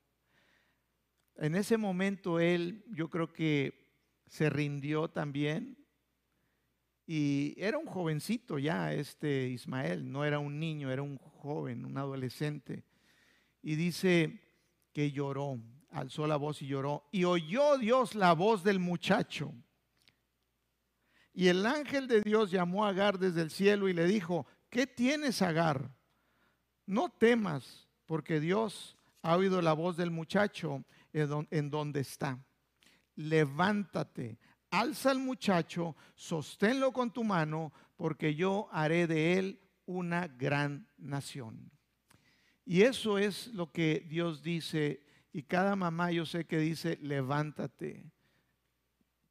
En 1.35 1.55
ese 1.55 1.77
momento 1.77 2.39
él, 2.39 2.85
yo 2.91 3.09
creo 3.09 3.33
que 3.33 3.82
se 4.33 4.49
rindió 4.49 5.09
también. 5.09 5.77
Y 7.05 7.53
era 7.55 7.77
un 7.77 7.85
jovencito 7.85 8.57
ya, 8.57 8.91
este 8.91 9.47
Ismael, 9.49 10.11
no 10.11 10.25
era 10.25 10.39
un 10.39 10.59
niño, 10.59 10.89
era 10.89 11.03
un 11.03 11.19
joven, 11.19 11.85
un 11.85 11.95
adolescente. 11.99 12.83
Y 13.61 13.75
dice 13.75 14.41
que 14.91 15.11
lloró, 15.11 15.59
alzó 15.91 16.25
la 16.25 16.37
voz 16.37 16.63
y 16.63 16.67
lloró. 16.67 17.07
Y 17.11 17.25
oyó 17.25 17.77
Dios 17.77 18.15
la 18.15 18.33
voz 18.33 18.63
del 18.63 18.79
muchacho. 18.79 19.53
Y 21.31 21.49
el 21.49 21.63
ángel 21.67 22.07
de 22.07 22.21
Dios 22.21 22.49
llamó 22.49 22.85
a 22.85 22.89
Agar 22.89 23.19
desde 23.19 23.41
el 23.43 23.51
cielo 23.51 23.87
y 23.87 23.93
le 23.93 24.05
dijo, 24.05 24.47
¿qué 24.71 24.87
tienes 24.87 25.43
Agar? 25.43 25.95
No 26.87 27.09
temas, 27.09 27.87
porque 28.07 28.39
Dios 28.39 28.97
ha 29.21 29.37
oído 29.37 29.61
la 29.61 29.73
voz 29.73 29.95
del 29.95 30.09
muchacho 30.09 30.83
en 31.11 31.69
donde 31.69 31.99
está. 31.99 32.43
Levántate, 33.15 34.39
alza 34.69 35.11
al 35.11 35.19
muchacho, 35.19 35.95
sosténlo 36.15 36.91
con 36.91 37.11
tu 37.11 37.23
mano, 37.23 37.71
porque 37.95 38.35
yo 38.35 38.67
haré 38.71 39.07
de 39.07 39.37
él 39.37 39.59
una 39.85 40.27
gran 40.27 40.87
nación. 40.97 41.71
Y 42.65 42.81
eso 42.81 43.17
es 43.17 43.47
lo 43.47 43.71
que 43.71 44.05
Dios 44.07 44.41
dice, 44.41 45.01
y 45.31 45.43
cada 45.43 45.75
mamá 45.75 46.11
yo 46.11 46.25
sé 46.25 46.45
que 46.45 46.57
dice, 46.57 46.97
levántate, 47.01 48.11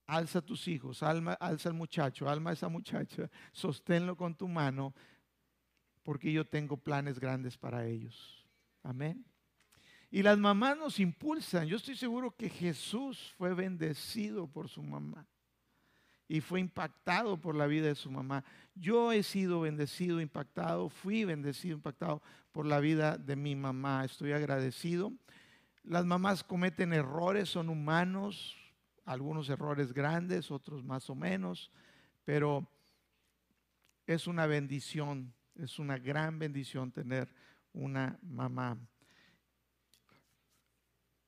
alza 0.07 0.41
a 0.41 0.43
tus 0.43 0.69
hijos, 0.69 1.03
alza 1.03 1.69
al 1.69 1.75
muchacho, 1.75 2.29
alma 2.29 2.51
a 2.51 2.53
esa 2.53 2.69
muchacha, 2.69 3.31
sosténlo 3.53 4.17
con 4.17 4.35
tu 4.37 4.49
mano, 4.49 4.95
porque 6.03 6.33
yo 6.33 6.47
tengo 6.47 6.77
planes 6.77 7.19
grandes 7.19 7.57
para 7.57 7.87
ellos. 7.87 8.47
Amén. 8.83 9.25
Y 10.13 10.23
las 10.23 10.37
mamás 10.37 10.77
nos 10.77 11.01
impulsan. 11.01 11.67
Yo 11.67 11.79
estoy 11.79 11.97
seguro 11.97 12.37
que 12.37 12.51
Jesús 12.51 13.33
fue 13.39 13.55
bendecido 13.55 14.47
por 14.47 14.69
su 14.69 14.83
mamá 14.83 15.27
y 16.29 16.43
fue 16.43 16.61
impactado 16.61 17.41
por 17.41 17.55
la 17.57 17.67
vida 17.67 17.87
de 17.87 17.95
su 17.95 18.11
mamá. 18.11 18.45
Yo 18.75 19.11
he 19.11 19.23
sido 19.23 19.63
bendecido, 19.63 20.21
impactado, 20.21 20.91
fui 20.91 21.25
bendecido, 21.25 21.77
impactado 21.77 22.23
por 22.53 22.67
la 22.67 22.79
vida 22.79 23.17
de 23.17 23.37
mi 23.37 23.57
mamá. 23.57 24.05
Estoy 24.05 24.33
agradecido. 24.33 25.15
Las 25.83 26.05
mamás 26.05 26.45
cometen 26.45 26.93
errores, 26.93 27.49
son 27.49 27.71
humanos, 27.71 28.55
algunos 29.07 29.49
errores 29.49 29.95
grandes, 29.95 30.51
otros 30.51 30.85
más 30.85 31.09
o 31.09 31.15
menos, 31.15 31.71
pero 32.27 32.69
es 34.07 34.27
una 34.27 34.45
bendición, 34.45 35.33
es 35.55 35.79
una 35.79 35.97
gran 35.97 36.39
bendición 36.39 36.93
tener 36.93 37.35
una 37.73 38.19
mamá. 38.21 38.79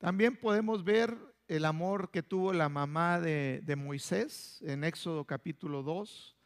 También 0.04 0.36
podemos 0.36 0.84
ver 0.84 1.16
el 1.48 1.64
amor 1.64 2.10
que 2.10 2.22
tuvo 2.22 2.52
la 2.52 2.68
mamá 2.68 3.18
de, 3.18 3.74
Moisés 3.74 4.60
en 4.60 4.84
Éxodo 4.84 5.24
capítulo 5.24 5.82
2. 5.82 6.36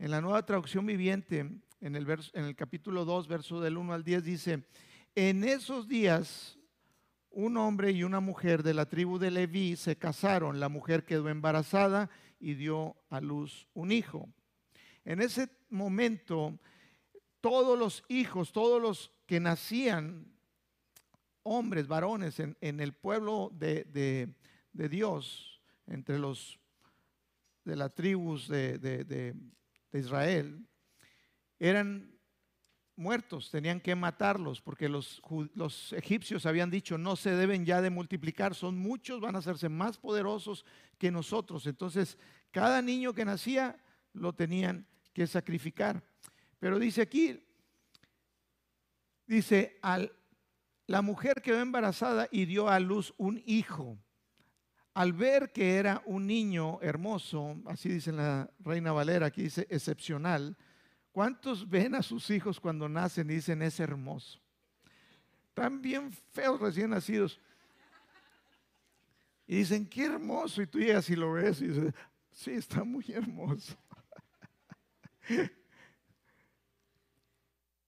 En 0.00 0.10
la 0.10 0.20
nueva 0.20 0.44
traducción 0.44 0.84
viviente, 0.84 1.38
en 1.80 1.94
el, 1.94 2.10
en 2.32 2.44
el 2.44 2.56
capítulo 2.56 3.04
2, 3.04 3.28
verso 3.28 3.60
del 3.60 3.76
1 3.76 3.94
al 3.94 4.02
10, 4.02 4.24
dice, 4.24 4.64
en 5.14 5.44
esos 5.44 5.86
días 5.86 6.58
un 7.30 7.56
hombre 7.56 7.92
y 7.92 8.02
una 8.02 8.18
mujer 8.18 8.64
de 8.64 8.74
la 8.74 8.86
tribu 8.86 9.16
de 9.20 9.30
Leví 9.30 9.76
se 9.76 9.94
casaron. 9.94 10.58
La 10.58 10.68
mujer 10.68 11.04
quedó 11.04 11.28
embarazada 11.28 12.10
y 12.40 12.54
dio 12.54 12.96
a 13.10 13.20
luz 13.20 13.68
un 13.74 13.92
hijo. 13.92 14.28
En 15.04 15.22
ese 15.22 15.48
momento, 15.70 16.58
todos 17.40 17.78
los 17.78 18.02
hijos, 18.08 18.50
todos 18.50 18.82
los 18.82 19.12
que 19.24 19.38
nacían 19.38 20.33
hombres, 21.44 21.86
varones 21.86 22.40
en, 22.40 22.80
el 22.80 22.92
pueblo 22.92 23.52
de, 23.54 24.34
Dios, 24.72 25.60
entre 25.86 26.18
los 26.18 26.58
de 27.64 27.76
las 27.76 27.94
tribus 27.94 28.48
de, 28.48 29.34
Israel, 29.92 30.66
eran 31.58 32.10
muertos, 32.96 33.50
tenían 33.50 33.80
que 33.80 33.94
matarlos, 33.94 34.60
porque 34.60 34.88
los, 34.88 35.22
los, 35.54 35.92
egipcios 35.92 36.46
habían 36.46 36.70
dicho, 36.70 36.98
no 36.98 37.16
se 37.16 37.30
deben 37.30 37.64
ya 37.64 37.80
de 37.80 37.90
multiplicar, 37.90 38.54
son 38.54 38.76
muchos, 38.76 39.20
van 39.20 39.36
a 39.36 39.38
hacerse 39.38 39.68
más 39.68 39.98
poderosos 39.98 40.64
que 40.98 41.10
nosotros. 41.10 41.66
Entonces, 41.66 42.18
cada 42.50 42.82
niño 42.82 43.12
que 43.12 43.24
nacía 43.24 43.78
lo 44.12 44.32
tenían 44.32 44.86
que 45.12 45.26
sacrificar. 45.26 46.02
Pero 46.58 46.78
dice 46.78 47.02
aquí, 47.02 47.44
dice, 49.26 49.78
al, 49.82 50.12
la 50.86 51.02
mujer 51.02 51.40
quedó 51.42 51.60
embarazada 51.60 52.28
y 52.30 52.44
dio 52.44 52.68
a 52.68 52.78
luz 52.80 53.14
un 53.16 53.42
hijo. 53.46 53.98
Al 54.92 55.12
ver 55.12 55.52
que 55.52 55.76
era 55.76 56.02
un 56.06 56.26
niño 56.26 56.80
hermoso, 56.80 57.56
así 57.66 57.88
dice 57.88 58.12
la 58.12 58.48
Reina 58.60 58.92
Valera, 58.92 59.26
aquí 59.26 59.42
dice 59.42 59.66
excepcional, 59.68 60.56
¿cuántos 61.10 61.68
ven 61.68 61.94
a 61.94 62.02
sus 62.02 62.30
hijos 62.30 62.60
cuando 62.60 62.88
nacen 62.88 63.28
y 63.30 63.34
dicen 63.34 63.62
es 63.62 63.80
hermoso? 63.80 64.40
Están 65.48 65.80
bien 65.80 66.12
feos 66.12 66.60
recién 66.60 66.90
nacidos. 66.90 67.40
Y 69.46 69.56
dicen, 69.56 69.86
qué 69.86 70.06
hermoso. 70.06 70.62
Y 70.62 70.66
tú 70.66 70.78
llegas 70.78 71.08
y 71.10 71.16
lo 71.16 71.32
ves 71.32 71.60
y 71.60 71.68
dices, 71.68 71.94
sí, 72.30 72.52
está 72.52 72.84
muy 72.84 73.04
hermoso. 73.08 73.76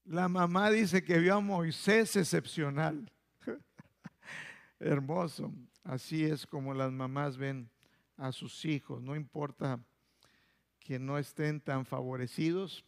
La 0.09 0.29
mamá 0.29 0.71
dice 0.71 1.03
que 1.03 1.19
vio 1.19 1.35
a 1.35 1.41
Moisés 1.41 2.15
excepcional. 2.15 3.11
Hermoso. 4.79 5.53
Así 5.83 6.23
es 6.23 6.47
como 6.47 6.73
las 6.73 6.93
mamás 6.93 7.35
ven 7.35 7.69
a 8.15 8.31
sus 8.31 8.63
hijos. 8.63 9.01
No 9.01 9.17
importa 9.17 9.83
que 10.79 10.97
no 10.97 11.17
estén 11.17 11.59
tan 11.59 11.85
favorecidos. 11.85 12.85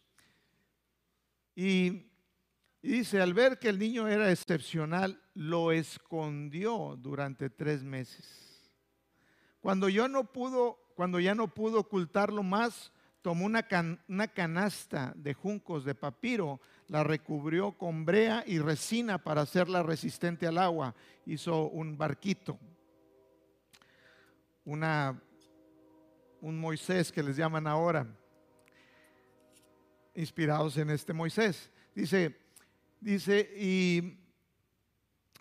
Y, 1.54 2.06
dice, 2.80 3.20
al 3.20 3.34
ver 3.34 3.58
que 3.58 3.68
el 3.68 3.78
niño 3.78 4.08
era 4.08 4.32
excepcional, 4.32 5.22
lo 5.34 5.72
escondió 5.72 6.96
durante 6.96 7.50
tres 7.50 7.84
meses. 7.84 8.72
Cuando 9.60 9.90
yo 9.90 10.08
no 10.08 10.32
pudo, 10.32 10.78
cuando 10.94 11.20
ya 11.20 11.34
no 11.34 11.52
pudo 11.52 11.80
ocultarlo 11.80 12.42
más, 12.42 12.90
tomó 13.22 13.46
una, 13.46 13.62
canasta 14.28 15.12
de 15.16 15.34
juncos 15.34 15.84
de 15.84 15.94
papiro, 15.94 16.60
la 16.88 17.04
recubrió 17.04 17.72
con 17.72 18.04
brea 18.04 18.42
y 18.46 18.58
resina 18.58 19.18
para 19.18 19.42
hacerla 19.42 19.82
resistente 19.82 20.46
al 20.46 20.58
agua. 20.58 20.94
Hizo 21.26 21.68
un 21.68 21.96
barquito, 21.96 22.58
un 24.64 24.80
Moisés 26.58 27.12
que 27.12 27.22
les 27.22 27.36
llaman 27.36 27.66
ahora, 27.66 28.06
inspirados 30.14 30.76
en 30.78 30.90
este 30.90 31.12
Moisés. 31.12 31.70
Dice, 31.94 32.36
dice, 33.00 33.50
y 33.56 34.18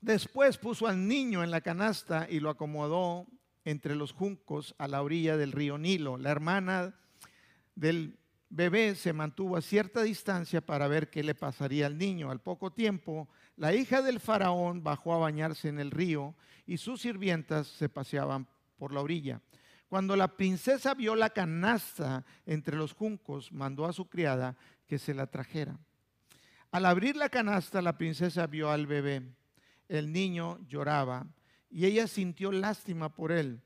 después 0.02 0.58
puso 0.58 0.88
al 0.88 1.08
niño 1.08 1.44
en 1.44 1.52
la 1.52 1.62
canasta 1.62 2.28
y 2.30 2.40
lo 2.40 2.50
acomodó 2.50 3.26
entre 3.66 3.96
los 3.96 4.12
juncos 4.12 4.76
a 4.78 4.88
la 4.88 5.02
orilla 5.02 5.38
del 5.38 5.52
río 5.52 5.78
Nilo. 5.78 6.18
La 6.18 6.32
hermana 6.32 6.96
del 7.80 8.20
bebé 8.50 8.94
se 8.96 9.14
mantuvo 9.14 9.56
a 9.56 9.62
cierta 9.62 10.02
distancia 10.04 10.60
para 10.60 10.90
ver 10.90 11.10
qué 11.10 11.24
le 11.24 11.34
pasaría 11.34 11.86
al 11.86 11.98
niño. 11.98 12.30
Al 12.30 12.42
poco 12.42 12.72
tiempo, 12.72 13.30
la 13.56 13.74
hija 13.74 14.02
del 14.02 14.20
faraón 14.20 14.84
bajó 14.84 15.14
a 15.14 15.20
bañarse 15.20 15.70
en 15.70 15.80
el 15.80 15.92
río 15.92 16.36
y 16.66 16.78
sus 16.78 17.02
sirvientas 17.02 17.68
se 17.68 17.88
paseaban 17.88 18.48
por 18.78 18.94
la 18.94 19.02
orilla. 19.02 19.42
Cuando 19.88 20.18
la 20.18 20.36
princesa 20.36 20.94
vio 20.94 21.16
la 21.16 21.30
canasta 21.30 22.26
entre 22.46 22.76
los 22.76 22.94
juncos, 22.94 23.52
mandó 23.52 23.86
a 23.86 23.94
su 23.94 24.10
criada 24.10 24.58
que 24.86 25.00
se 25.00 25.14
la 25.14 25.28
trajera. 25.28 25.80
Al 26.72 26.86
abrir 26.86 27.16
la 27.16 27.30
canasta, 27.30 27.82
la 27.82 27.98
princesa 27.98 28.46
vio 28.46 28.70
al 28.70 28.88
bebé. 28.88 29.24
El 29.88 30.12
niño 30.12 30.60
lloraba 30.68 31.26
y 31.70 31.86
ella 31.86 32.08
sintió 32.08 32.52
lástima 32.52 33.14
por 33.14 33.32
él 33.32 33.62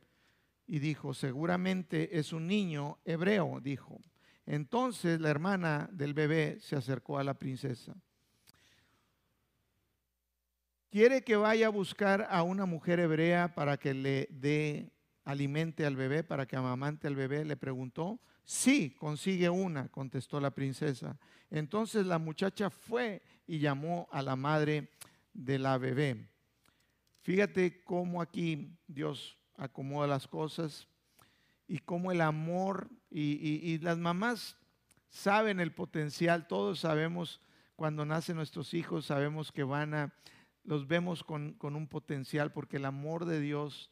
y 0.68 0.80
dijo, 0.80 1.14
seguramente 1.14 2.18
es 2.18 2.34
un 2.34 2.48
niño 2.48 2.98
hebreo, 3.06 3.60
dijo. 3.62 4.00
Entonces 4.46 5.20
la 5.20 5.30
hermana 5.30 5.90
del 5.92 6.14
bebé 6.14 6.58
se 6.60 6.76
acercó 6.76 7.18
a 7.18 7.24
la 7.24 7.34
princesa. 7.34 7.96
¿Quiere 10.90 11.24
que 11.24 11.36
vaya 11.36 11.68
a 11.68 11.72
buscar 11.72 12.28
a 12.30 12.44
una 12.44 12.66
mujer 12.66 13.00
hebrea 13.00 13.56
para 13.56 13.78
que 13.78 13.94
le 13.94 14.28
dé 14.30 14.92
alimente 15.26 15.86
al 15.86 15.96
bebé, 15.96 16.24
para 16.24 16.46
que 16.46 16.56
amamante 16.56 17.08
al 17.08 17.16
bebé? 17.16 17.46
Le 17.46 17.58
preguntó. 17.58 18.20
Sí, 18.46 18.92
consigue 18.92 19.50
una, 19.50 19.88
contestó 19.88 20.40
la 20.40 20.52
princesa. 20.52 21.18
Entonces 21.50 22.06
la 22.06 22.20
muchacha 22.20 22.70
fue 22.70 23.22
y 23.48 23.60
llamó 23.60 24.08
a 24.12 24.22
la 24.22 24.36
madre 24.36 24.90
de 25.34 25.58
la 25.58 25.78
bebé. 25.78 26.30
Fíjate 27.22 27.84
cómo 27.84 28.22
aquí 28.22 28.78
Dios 28.86 29.38
acomoda 29.64 30.08
las 30.08 30.28
cosas 30.28 30.88
y 31.68 31.80
cómo 31.80 32.12
el 32.12 32.22
amor 32.22 32.90
y, 33.10 33.78
las 33.80 33.98
mamás 33.98 34.58
saben 35.10 35.60
el 35.60 35.74
potencial, 35.74 36.48
todos 36.48 36.80
sabemos 36.80 37.42
cuando 37.76 38.06
nacen 38.06 38.36
nuestros 38.36 38.74
hijos, 38.74 39.06
sabemos 39.06 39.52
que 39.52 39.64
van 39.64 39.94
a, 39.94 40.14
los 40.64 40.88
vemos 40.88 41.24
con, 41.24 41.58
un 41.62 41.88
potencial 41.88 42.52
porque 42.52 42.78
el 42.78 42.86
amor 42.86 43.26
de 43.26 43.40
Dios 43.40 43.92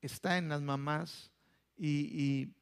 está 0.00 0.38
en 0.38 0.48
las 0.48 0.62
mamás 0.62 1.32
y, 1.76 2.54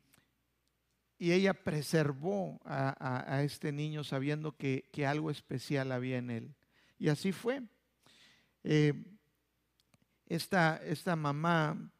y 1.18 1.32
ella 1.32 1.52
preservó 1.52 2.60
a, 2.64 3.42
este 3.42 3.72
niño 3.72 4.04
sabiendo 4.04 4.56
que, 4.56 4.88
algo 5.04 5.30
especial 5.30 5.90
había 5.90 6.18
en 6.18 6.30
él. 6.30 6.54
Y 6.96 7.08
así 7.08 7.32
fue. 7.32 7.62
Eh, 8.62 8.94
esta, 10.26 10.76
esta 10.84 11.16
mamá 11.16 11.90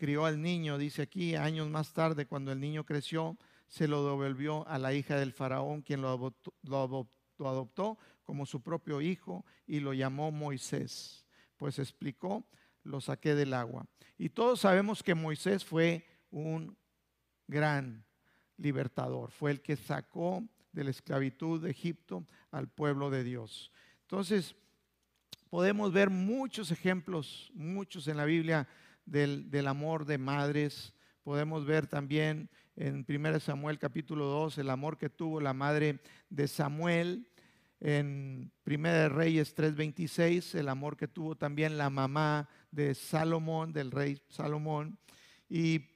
crió 0.00 0.24
al 0.24 0.40
niño, 0.40 0.78
dice 0.78 1.02
aquí, 1.02 1.34
años 1.34 1.68
más 1.68 1.92
tarde, 1.92 2.24
cuando 2.24 2.52
el 2.52 2.58
niño 2.58 2.86
creció, 2.86 3.36
se 3.68 3.86
lo 3.86 4.02
devolvió 4.06 4.66
a 4.66 4.78
la 4.78 4.94
hija 4.94 5.16
del 5.16 5.34
faraón, 5.34 5.82
quien 5.82 6.00
lo 6.00 6.32
adoptó, 7.38 7.98
como 8.22 8.46
su 8.46 8.62
propio 8.62 9.02
hijo 9.02 9.44
y 9.66 9.80
lo 9.80 9.92
llamó 9.92 10.32
Moisés. 10.32 11.26
Pues 11.58 11.78
explicó, 11.78 12.46
lo 12.82 13.02
saqué 13.02 13.34
del 13.34 13.52
agua. 13.52 13.84
Y 14.16 14.30
todos 14.30 14.60
sabemos 14.60 15.02
que 15.02 15.14
Moisés 15.14 15.66
fue 15.66 16.06
un 16.30 16.78
gran 17.46 18.02
libertador, 18.56 19.30
fue 19.32 19.50
el 19.50 19.60
que 19.60 19.76
sacó 19.76 20.42
de 20.72 20.84
la 20.84 20.90
esclavitud 20.92 21.60
de 21.62 21.72
Egipto 21.72 22.24
al 22.50 22.68
pueblo 22.68 23.10
de 23.10 23.22
Dios. 23.22 23.70
Entonces, 24.00 24.56
podemos 25.50 25.92
ver 25.92 26.08
muchos 26.08 26.70
ejemplos, 26.70 27.50
muchos 27.52 28.08
en 28.08 28.16
la 28.16 28.24
Biblia 28.24 28.66
del, 29.10 29.66
amor 29.66 30.06
de 30.06 30.18
madres. 30.18 30.94
Podemos 31.22 31.66
ver 31.66 31.86
también 31.86 32.48
en 32.76 33.04
1 33.06 33.40
Samuel 33.40 33.78
capítulo 33.78 34.26
2 34.26 34.58
el 34.58 34.70
amor 34.70 34.98
que 34.98 35.10
tuvo 35.10 35.40
la 35.40 35.52
madre 35.52 36.00
de 36.28 36.46
Samuel. 36.46 37.26
En 37.80 38.52
1 38.66 39.08
Reyes 39.08 39.54
3:26 39.56 40.54
el 40.54 40.68
amor 40.68 40.96
que 40.96 41.08
tuvo 41.08 41.34
también 41.34 41.76
la 41.76 41.90
mamá 41.90 42.48
de 42.70 42.94
Salomón, 42.94 43.72
del 43.72 43.90
rey 43.90 44.22
Salomón. 44.28 44.98
Y 45.48 45.88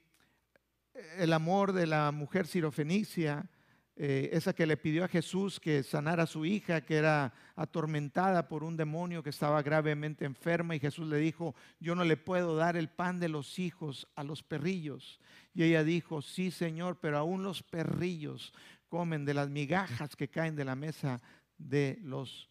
el 1.18 1.32
amor 1.32 1.72
de 1.72 1.86
la 1.86 2.10
mujer 2.10 2.46
sirofenicia 2.46 3.48
eh, 3.96 4.30
esa 4.32 4.52
que 4.52 4.66
le 4.66 4.76
pidió 4.76 5.04
a 5.04 5.08
Jesús 5.08 5.60
que 5.60 5.84
sanara 5.84 6.24
a 6.24 6.26
su 6.26 6.44
hija, 6.44 6.84
que 6.84 6.96
era 6.96 7.32
atormentada 7.54 8.48
por 8.48 8.64
un 8.64 8.76
demonio 8.76 9.22
que 9.22 9.30
estaba 9.30 9.62
gravemente 9.62 10.24
enferma, 10.24 10.74
y 10.74 10.80
Jesús 10.80 11.06
le 11.06 11.18
dijo, 11.18 11.54
yo 11.78 11.94
no 11.94 12.02
le 12.02 12.16
puedo 12.16 12.56
dar 12.56 12.76
el 12.76 12.88
pan 12.88 13.20
de 13.20 13.28
los 13.28 13.60
hijos 13.60 14.08
a 14.16 14.24
los 14.24 14.42
perrillos. 14.42 15.20
Y 15.54 15.62
ella 15.62 15.84
dijo, 15.84 16.22
sí 16.22 16.50
Señor, 16.50 16.98
pero 17.00 17.18
aún 17.18 17.44
los 17.44 17.62
perrillos 17.62 18.52
comen 18.88 19.24
de 19.24 19.34
las 19.34 19.48
migajas 19.48 20.16
que 20.16 20.28
caen 20.28 20.56
de 20.56 20.64
la 20.64 20.74
mesa 20.74 21.22
de 21.56 21.98
los, 22.02 22.50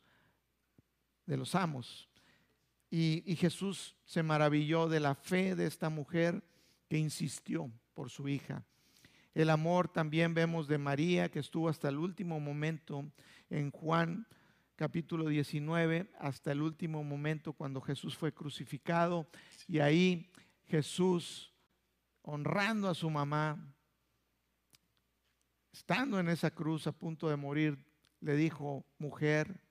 de 1.26 1.36
los 1.36 1.56
amos. 1.56 2.08
Y, 2.90 3.22
y 3.26 3.36
Jesús 3.36 3.98
se 4.06 4.24
maravilló 4.24 4.88
de 4.88 5.02
la 5.02 5.16
fe 5.16 5.56
de 5.56 5.66
esta 5.66 5.90
mujer 5.90 6.42
que 6.88 6.98
insistió 6.98 7.70
por 7.94 8.10
su 8.10 8.30
hija. 8.30 8.64
El 9.34 9.50
amor 9.50 9.88
también 9.88 10.36
vemos 10.36 10.68
de 10.68 10.78
María, 10.78 11.30
que 11.32 11.40
estuvo 11.40 11.68
hasta 11.68 11.90
el 11.90 11.98
último 11.98 12.40
momento 12.40 13.04
en 13.50 13.72
Juan 13.72 14.28
capítulo 14.76 15.28
19, 15.28 16.12
hasta 16.20 16.52
el 16.52 16.62
último 16.62 17.04
momento 17.04 17.54
cuando 17.54 17.82
Jesús 17.82 18.16
fue 18.16 18.32
crucificado. 18.32 19.28
Y 19.68 19.80
ahí 19.80 20.32
Jesús, 20.66 21.52
honrando 22.22 22.90
a 22.90 22.94
su 22.94 23.10
mamá, 23.10 23.74
estando 25.72 26.20
en 26.20 26.30
esa 26.30 26.52
cruz 26.52 26.86
a 26.86 26.92
punto 26.92 27.28
de 27.28 27.36
morir, 27.36 27.84
le 28.20 28.36
dijo, 28.36 28.86
mujer, 29.00 29.62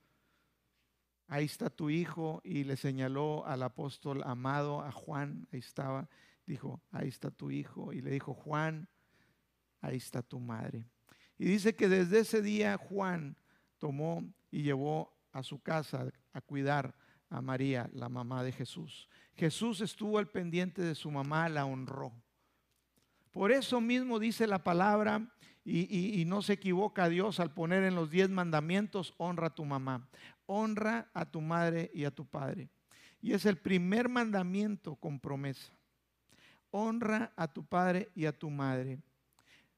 ahí 1.27 1.45
está 1.45 1.69
tu 1.69 1.89
hijo, 1.89 2.41
y 2.43 2.65
le 2.65 2.75
señaló 2.75 3.45
al 3.45 3.63
apóstol 3.63 4.21
amado, 4.25 4.81
a 4.81 4.91
Juan, 4.91 5.47
ahí 5.51 5.59
estaba, 5.59 6.09
dijo, 6.45 6.81
ahí 6.91 7.07
está 7.07 7.31
tu 7.31 7.49
hijo, 7.49 7.93
y 7.93 8.01
le 8.01 8.11
dijo, 8.11 8.33
Juan, 8.33 8.89
ahí 9.83 9.97
está 9.97 10.23
tu 10.23 10.39
madre. 10.39 10.87
Y 11.37 11.45
dice 11.45 11.75
que 11.75 11.89
desde 11.89 12.19
ese 12.19 12.41
día 12.41 12.77
Juan 12.77 13.35
tomó 13.77 14.23
y 14.49 14.63
llevó 14.63 15.13
a 15.33 15.43
su 15.43 15.61
casa 15.61 16.09
a 16.31 16.41
cuidar 16.41 16.95
a 17.29 17.41
María, 17.41 17.89
la 17.93 18.07
mamá 18.09 18.43
de 18.43 18.53
Jesús. 18.53 19.09
Jesús 19.35 19.81
estuvo 19.81 20.17
al 20.17 20.29
pendiente 20.29 20.81
de 20.81 20.95
su 20.95 21.11
mamá, 21.11 21.49
la 21.49 21.65
honró. 21.65 22.13
Por 23.31 23.51
eso 23.51 23.81
mismo 23.81 24.19
dice 24.19 24.47
la 24.47 24.63
palabra, 24.63 25.29
y, 25.65 26.23
no 26.27 26.41
se 26.41 26.53
equivoca 26.53 27.09
Dios 27.09 27.39
al 27.39 27.53
poner 27.53 27.83
en 27.83 27.95
los 27.95 28.09
diez 28.09 28.29
mandamientos, 28.29 29.13
honra 29.17 29.47
a 29.47 29.55
tu 29.55 29.65
mamá, 29.65 30.09
honra 30.45 31.09
a 31.13 31.25
tu 31.25 31.41
madre 31.41 31.89
y 31.93 32.05
a 32.05 32.11
tu 32.11 32.25
padre. 32.25 32.69
Y 33.21 33.33
es 33.33 33.45
el 33.45 33.57
primer 33.57 34.09
mandamiento 34.09 34.95
con 34.95 35.19
promesa. 35.19 35.73
Honra 36.69 37.33
a 37.35 37.47
tu 37.47 37.65
padre 37.65 38.11
y 38.13 38.25
a 38.25 38.37
tu 38.37 38.49
madre 38.49 39.01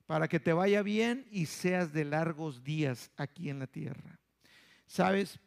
para 0.06 0.28
que 0.28 0.40
te 0.40 0.54
vaya 0.54 0.82
bien 0.84 1.28
y 1.32 1.48
seas 1.48 1.92
de 1.94 2.06
largos 2.06 2.64
días 2.64 3.12
aquí 3.18 3.50
en 3.50 3.60
la 3.60 3.68
tierra. 3.68 4.20
Sabes, 4.86 5.40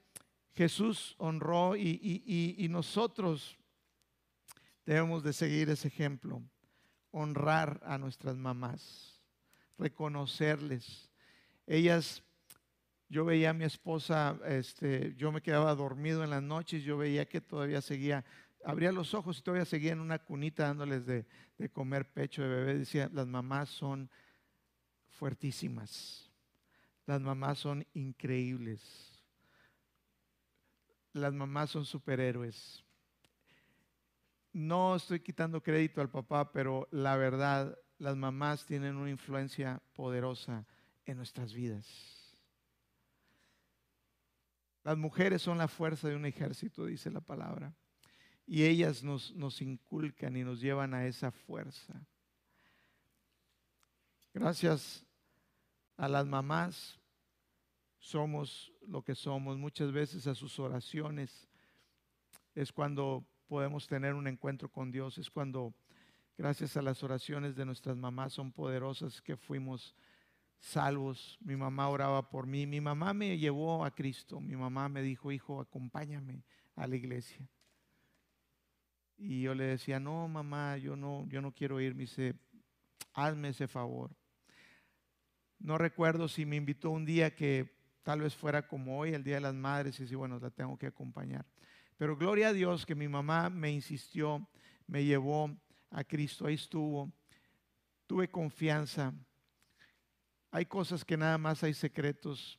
Jesús 0.54 1.14
honró 1.18 1.76
y, 1.76 2.66
nosotros 2.70 3.56
debemos 4.84 5.22
de 5.22 5.32
seguir 5.32 5.70
ese 5.70 5.88
ejemplo, 5.88 6.42
honrar 7.12 7.80
a 7.84 7.98
nuestras 7.98 8.36
mamás, 8.36 9.22
reconocerles. 9.78 11.08
Ellas, 11.66 12.22
yo 13.08 13.24
veía 13.24 13.50
a 13.50 13.54
mi 13.54 13.64
esposa, 13.64 14.38
este, 14.46 15.14
yo 15.16 15.30
me 15.30 15.42
quedaba 15.42 15.74
dormido 15.74 16.24
en 16.24 16.30
las 16.30 16.42
noches, 16.42 16.82
yo 16.82 16.96
veía 16.96 17.28
que 17.28 17.40
todavía 17.40 17.80
seguía 17.80 18.24
abría 18.64 18.90
los 18.90 19.14
ojos 19.14 19.38
y 19.38 19.42
todavía 19.42 19.64
seguía 19.64 19.92
en 19.92 20.00
una 20.00 20.18
cunita 20.18 20.64
dándoles 20.64 21.06
de, 21.06 21.26
de, 21.56 21.68
comer 21.70 22.12
pecho 22.12 22.42
de 22.42 22.48
bebé. 22.48 22.78
Decía, 22.78 23.08
las 23.12 23.26
mamás 23.26 23.68
son 23.68 24.10
fuertísimas. 25.18 26.30
Las 27.06 27.20
mamás 27.20 27.58
son 27.58 27.84
increíbles. 27.92 28.80
Las 31.12 31.34
mamás 31.34 31.70
son 31.70 31.84
superhéroes. 31.84 32.84
No 34.52 34.96
estoy 34.96 35.20
quitando 35.20 35.62
crédito 35.62 36.00
al 36.00 36.10
papá, 36.10 36.52
pero 36.52 36.88
la 36.90 37.16
verdad, 37.16 37.76
las 37.98 38.16
mamás 38.16 38.64
tienen 38.64 38.96
una 38.96 39.10
influencia 39.10 39.82
poderosa 39.94 40.66
en 41.04 41.16
nuestras 41.16 41.52
vidas. 41.52 41.86
Las 44.84 44.96
mujeres 44.96 45.42
son 45.42 45.58
la 45.58 45.68
fuerza 45.68 46.08
de 46.08 46.16
un 46.16 46.26
ejército, 46.26 46.86
dice 46.86 47.10
la 47.10 47.20
palabra. 47.20 47.74
Y 48.46 48.64
ellas 48.64 49.02
nos, 49.02 49.34
nos 49.34 49.60
inculcan 49.60 50.36
y 50.36 50.44
nos 50.44 50.60
llevan 50.60 50.94
a 50.94 51.06
esa 51.06 51.30
fuerza. 51.30 52.06
Gracias 54.32 55.07
a 55.98 56.08
las 56.08 56.26
mamás 56.26 56.98
somos 57.98 58.72
lo 58.86 59.02
que 59.02 59.14
somos. 59.14 59.58
Muchas 59.58 59.92
veces 59.92 60.26
a 60.26 60.34
sus 60.34 60.58
oraciones 60.58 61.46
es 62.54 62.72
cuando 62.72 63.26
podemos 63.46 63.86
tener 63.86 64.14
un 64.14 64.26
encuentro 64.26 64.70
con 64.70 64.90
Dios, 64.90 65.18
es 65.18 65.30
cuando 65.30 65.74
gracias 66.38 66.78
a 66.78 66.82
las 66.82 67.02
oraciones 67.02 67.54
de 67.54 67.66
nuestras 67.66 67.96
mamás 67.96 68.32
son 68.32 68.50
poderosas 68.52 69.20
que 69.20 69.36
fuimos 69.36 69.94
salvos. 70.58 71.36
Mi 71.40 71.56
mamá 71.56 71.90
oraba 71.90 72.30
por 72.30 72.46
mí, 72.46 72.66
mi 72.66 72.80
mamá 72.80 73.12
me 73.12 73.36
llevó 73.36 73.84
a 73.84 73.94
Cristo, 73.94 74.40
mi 74.40 74.56
mamá 74.56 74.88
me 74.88 75.02
dijo, 75.02 75.30
hijo, 75.30 75.60
acompáñame 75.60 76.44
a 76.76 76.86
la 76.86 76.96
iglesia. 76.96 77.46
Y 79.18 79.42
yo 79.42 79.54
le 79.54 79.64
decía, 79.64 80.00
no, 80.00 80.28
mamá, 80.28 80.78
yo 80.78 80.96
no, 80.96 81.26
yo 81.26 81.42
no 81.42 81.52
quiero 81.52 81.80
ir. 81.80 81.94
Me 81.94 82.02
dice, 82.02 82.36
Hazme 83.14 83.48
ese 83.48 83.66
favor. 83.66 84.14
No 85.58 85.78
recuerdo 85.78 86.28
si 86.28 86.46
me 86.46 86.56
invitó 86.56 86.90
un 86.90 87.04
día 87.04 87.34
que 87.34 87.76
tal 88.02 88.20
vez 88.20 88.34
fuera 88.34 88.66
como 88.66 88.98
hoy, 88.98 89.12
el 89.12 89.24
Día 89.24 89.34
de 89.34 89.40
las 89.42 89.54
Madres, 89.54 89.98
y 90.00 90.06
si 90.06 90.14
bueno, 90.14 90.38
la 90.38 90.50
tengo 90.50 90.78
que 90.78 90.86
acompañar. 90.86 91.44
Pero 91.96 92.16
gloria 92.16 92.48
a 92.48 92.52
Dios 92.52 92.86
que 92.86 92.94
mi 92.94 93.08
mamá 93.08 93.50
me 93.50 93.70
insistió, 93.70 94.48
me 94.86 95.04
llevó 95.04 95.50
a 95.90 96.04
Cristo, 96.04 96.46
ahí 96.46 96.54
estuvo. 96.54 97.12
Tuve 98.06 98.30
confianza. 98.30 99.12
Hay 100.50 100.64
cosas 100.66 101.04
que 101.04 101.16
nada 101.16 101.36
más 101.38 101.62
hay 101.62 101.74
secretos 101.74 102.58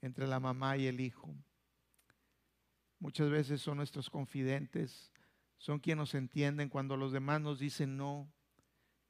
entre 0.00 0.26
la 0.26 0.40
mamá 0.40 0.76
y 0.76 0.86
el 0.86 1.00
hijo. 1.00 1.34
Muchas 3.00 3.30
veces 3.30 3.60
son 3.60 3.76
nuestros 3.76 4.08
confidentes, 4.08 5.12
son 5.58 5.78
quienes 5.78 6.00
nos 6.00 6.14
entienden 6.14 6.68
cuando 6.68 6.96
los 6.96 7.12
demás 7.12 7.40
nos 7.40 7.58
dicen 7.58 7.96
no. 7.96 8.32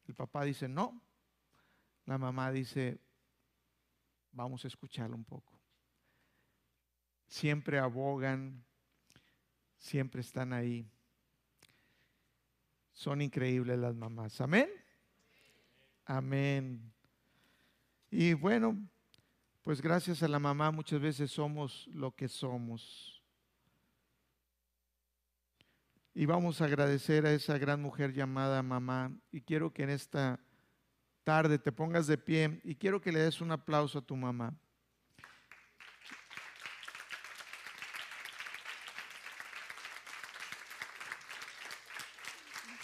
El 0.06 0.14
papá 0.14 0.44
dice 0.44 0.68
no. 0.68 1.00
La 2.08 2.16
mamá 2.16 2.50
dice, 2.50 2.98
vamos 4.32 4.64
a 4.64 4.68
escucharlo 4.68 5.14
un 5.14 5.26
poco. 5.26 5.60
Siempre 7.26 7.78
abogan, 7.78 8.64
siempre 9.76 10.22
están 10.22 10.54
ahí. 10.54 10.90
Son 12.94 13.20
increíbles 13.20 13.78
las 13.78 13.94
mamás. 13.94 14.40
Amén. 14.40 14.70
Amén. 16.06 16.90
Y 18.10 18.32
bueno, 18.32 18.88
pues 19.60 19.82
gracias 19.82 20.22
a 20.22 20.28
la 20.28 20.38
mamá 20.38 20.70
muchas 20.70 21.02
veces 21.02 21.30
somos 21.30 21.88
lo 21.88 22.16
que 22.16 22.26
somos. 22.26 23.22
Y 26.14 26.24
vamos 26.24 26.62
a 26.62 26.64
agradecer 26.64 27.26
a 27.26 27.34
esa 27.34 27.58
gran 27.58 27.82
mujer 27.82 28.14
llamada 28.14 28.62
mamá. 28.62 29.14
Y 29.30 29.42
quiero 29.42 29.74
que 29.74 29.82
en 29.82 29.90
esta 29.90 30.40
tarde 31.28 31.58
te 31.58 31.70
pongas 31.70 32.06
de 32.06 32.16
pie 32.16 32.58
y 32.64 32.74
quiero 32.74 33.02
que 33.02 33.12
le 33.12 33.18
des 33.18 33.42
un 33.42 33.52
aplauso 33.52 33.98
a 33.98 34.00
tu 34.00 34.16
mamá. 34.16 34.50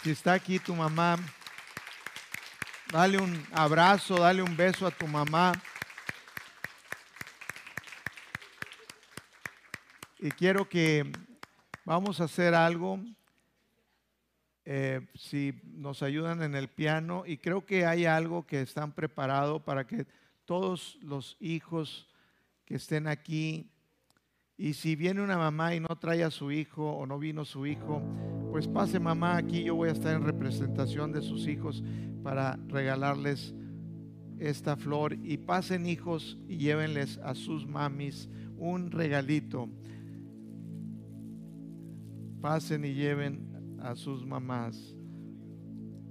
Si 0.03 0.11
está 0.11 0.33
aquí 0.33 0.59
tu 0.59 0.75
mamá, 0.75 1.17
dale 2.91 3.17
un 3.17 3.47
abrazo, 3.51 4.19
dale 4.19 4.43
un 4.43 4.55
beso 4.55 4.85
a 4.85 4.91
tu 4.91 5.07
mamá. 5.07 5.51
Y 10.19 10.29
quiero 10.29 10.69
que 10.69 11.11
vamos 11.83 12.21
a 12.21 12.25
hacer 12.25 12.53
algo 12.53 12.99
eh, 14.65 15.07
si 15.13 15.53
nos 15.63 16.01
ayudan 16.01 16.41
en 16.41 16.55
el 16.55 16.67
piano 16.67 17.23
y 17.25 17.37
creo 17.37 17.65
que 17.65 17.85
hay 17.85 18.05
algo 18.05 18.47
que 18.47 18.61
están 18.61 18.91
preparados 18.93 19.61
para 19.61 19.85
que 19.85 20.07
todos 20.45 20.97
los 21.01 21.37
hijos 21.39 22.07
que 22.65 22.75
estén 22.75 23.07
aquí 23.07 23.69
y 24.57 24.73
si 24.73 24.95
viene 24.95 25.21
una 25.21 25.37
mamá 25.37 25.75
y 25.75 25.79
no 25.79 25.95
trae 25.99 26.23
a 26.23 26.31
su 26.31 26.51
hijo 26.51 26.89
o 26.89 27.05
no 27.05 27.19
vino 27.19 27.43
su 27.43 27.65
hijo, 27.65 28.01
pues 28.51 28.67
pase 28.67 28.99
mamá 28.99 29.35
aquí, 29.35 29.63
yo 29.63 29.75
voy 29.75 29.89
a 29.89 29.91
estar 29.91 30.15
en 30.15 30.23
representación 30.23 31.11
de 31.11 31.21
sus 31.21 31.45
hijos 31.45 31.83
para 32.23 32.57
regalarles 32.69 33.53
esta 34.39 34.77
flor 34.77 35.17
y 35.23 35.37
pasen 35.37 35.85
hijos 35.85 36.37
y 36.47 36.57
llévenles 36.57 37.17
a 37.17 37.35
sus 37.35 37.67
mamis 37.67 38.29
un 38.57 38.91
regalito. 38.91 39.69
Pasen 42.39 42.85
y 42.85 42.93
lleven 42.93 43.44
a 43.85 43.95
sus 43.95 44.25
mamás 44.25 44.95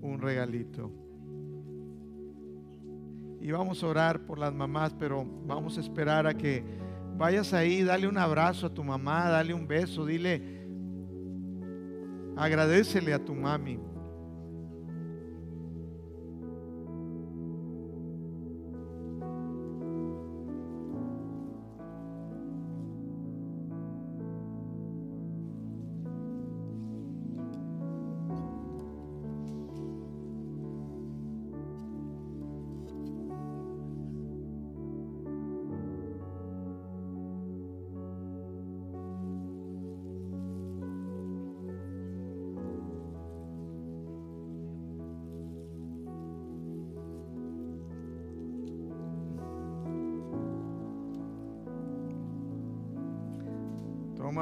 un 0.00 0.20
regalito. 0.20 0.92
Y 3.40 3.50
vamos 3.50 3.82
a 3.82 3.86
orar 3.88 4.24
por 4.24 4.38
las 4.38 4.54
mamás, 4.54 4.94
pero 4.94 5.26
vamos 5.46 5.76
a 5.76 5.80
esperar 5.80 6.26
a 6.26 6.34
que 6.34 6.64
vayas 7.16 7.52
ahí, 7.52 7.82
dale 7.82 8.06
un 8.06 8.16
abrazo 8.16 8.66
a 8.66 8.74
tu 8.74 8.84
mamá, 8.84 9.28
dale 9.28 9.52
un 9.52 9.66
beso, 9.66 10.06
dile, 10.06 10.66
agradecele 12.36 13.12
a 13.12 13.24
tu 13.24 13.34
mami. 13.34 13.78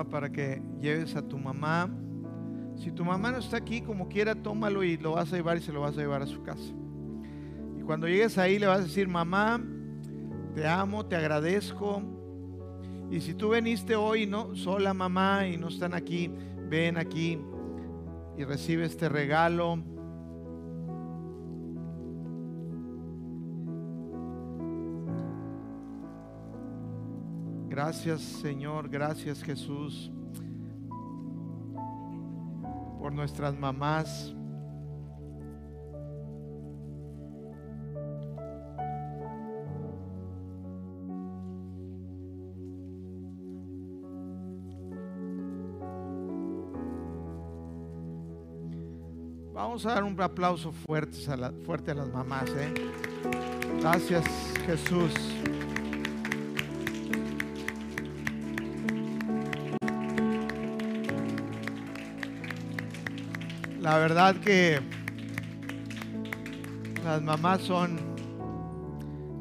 Para 0.04 0.30
que 0.30 0.62
lleves 0.80 1.14
a 1.16 1.22
tu 1.22 1.38
mamá. 1.38 1.90
Si 2.76 2.90
tu 2.90 3.04
mamá 3.04 3.30
no 3.30 3.38
está 3.38 3.58
aquí, 3.58 3.82
como 3.82 4.08
quiera, 4.08 4.34
tómalo 4.34 4.82
y 4.82 4.96
lo 4.96 5.12
vas 5.12 5.32
a 5.32 5.36
llevar 5.36 5.58
y 5.58 5.60
se 5.60 5.72
lo 5.72 5.80
vas 5.80 5.96
a 5.96 6.00
llevar 6.00 6.22
a 6.22 6.26
su 6.26 6.42
casa. 6.42 6.72
Y 7.78 7.82
cuando 7.82 8.08
llegues 8.08 8.38
ahí 8.38 8.58
le 8.58 8.66
vas 8.66 8.80
a 8.80 8.84
decir, 8.84 9.08
mamá, 9.08 9.62
te 10.54 10.66
amo, 10.66 11.04
te 11.06 11.16
agradezco. 11.16 12.02
Y 13.10 13.20
si 13.20 13.34
tú 13.34 13.50
veniste 13.50 13.94
hoy, 13.94 14.26
no, 14.26 14.56
sola 14.56 14.94
mamá, 14.94 15.46
y 15.46 15.58
no 15.58 15.68
están 15.68 15.92
aquí, 15.94 16.30
ven 16.68 16.96
aquí 16.96 17.38
y 18.38 18.44
recibe 18.44 18.84
este 18.84 19.08
regalo 19.08 19.78
Gracias 27.92 28.22
Señor, 28.22 28.88
gracias 28.88 29.42
Jesús 29.42 30.10
por 32.98 33.12
nuestras 33.12 33.54
mamás. 33.54 34.34
Vamos 49.52 49.84
a 49.84 49.92
dar 49.92 50.04
un 50.04 50.18
aplauso 50.18 50.72
fuerte 50.72 51.18
a, 51.30 51.52
fuerte 51.66 51.90
a 51.90 51.94
las 51.94 52.08
mamás. 52.08 52.48
¿eh? 52.56 52.72
Gracias 53.82 54.24
Jesús. 54.64 55.12
La 63.82 63.98
verdad 63.98 64.36
que 64.36 64.78
las 67.02 67.20
mamás 67.20 67.62
son, 67.62 67.98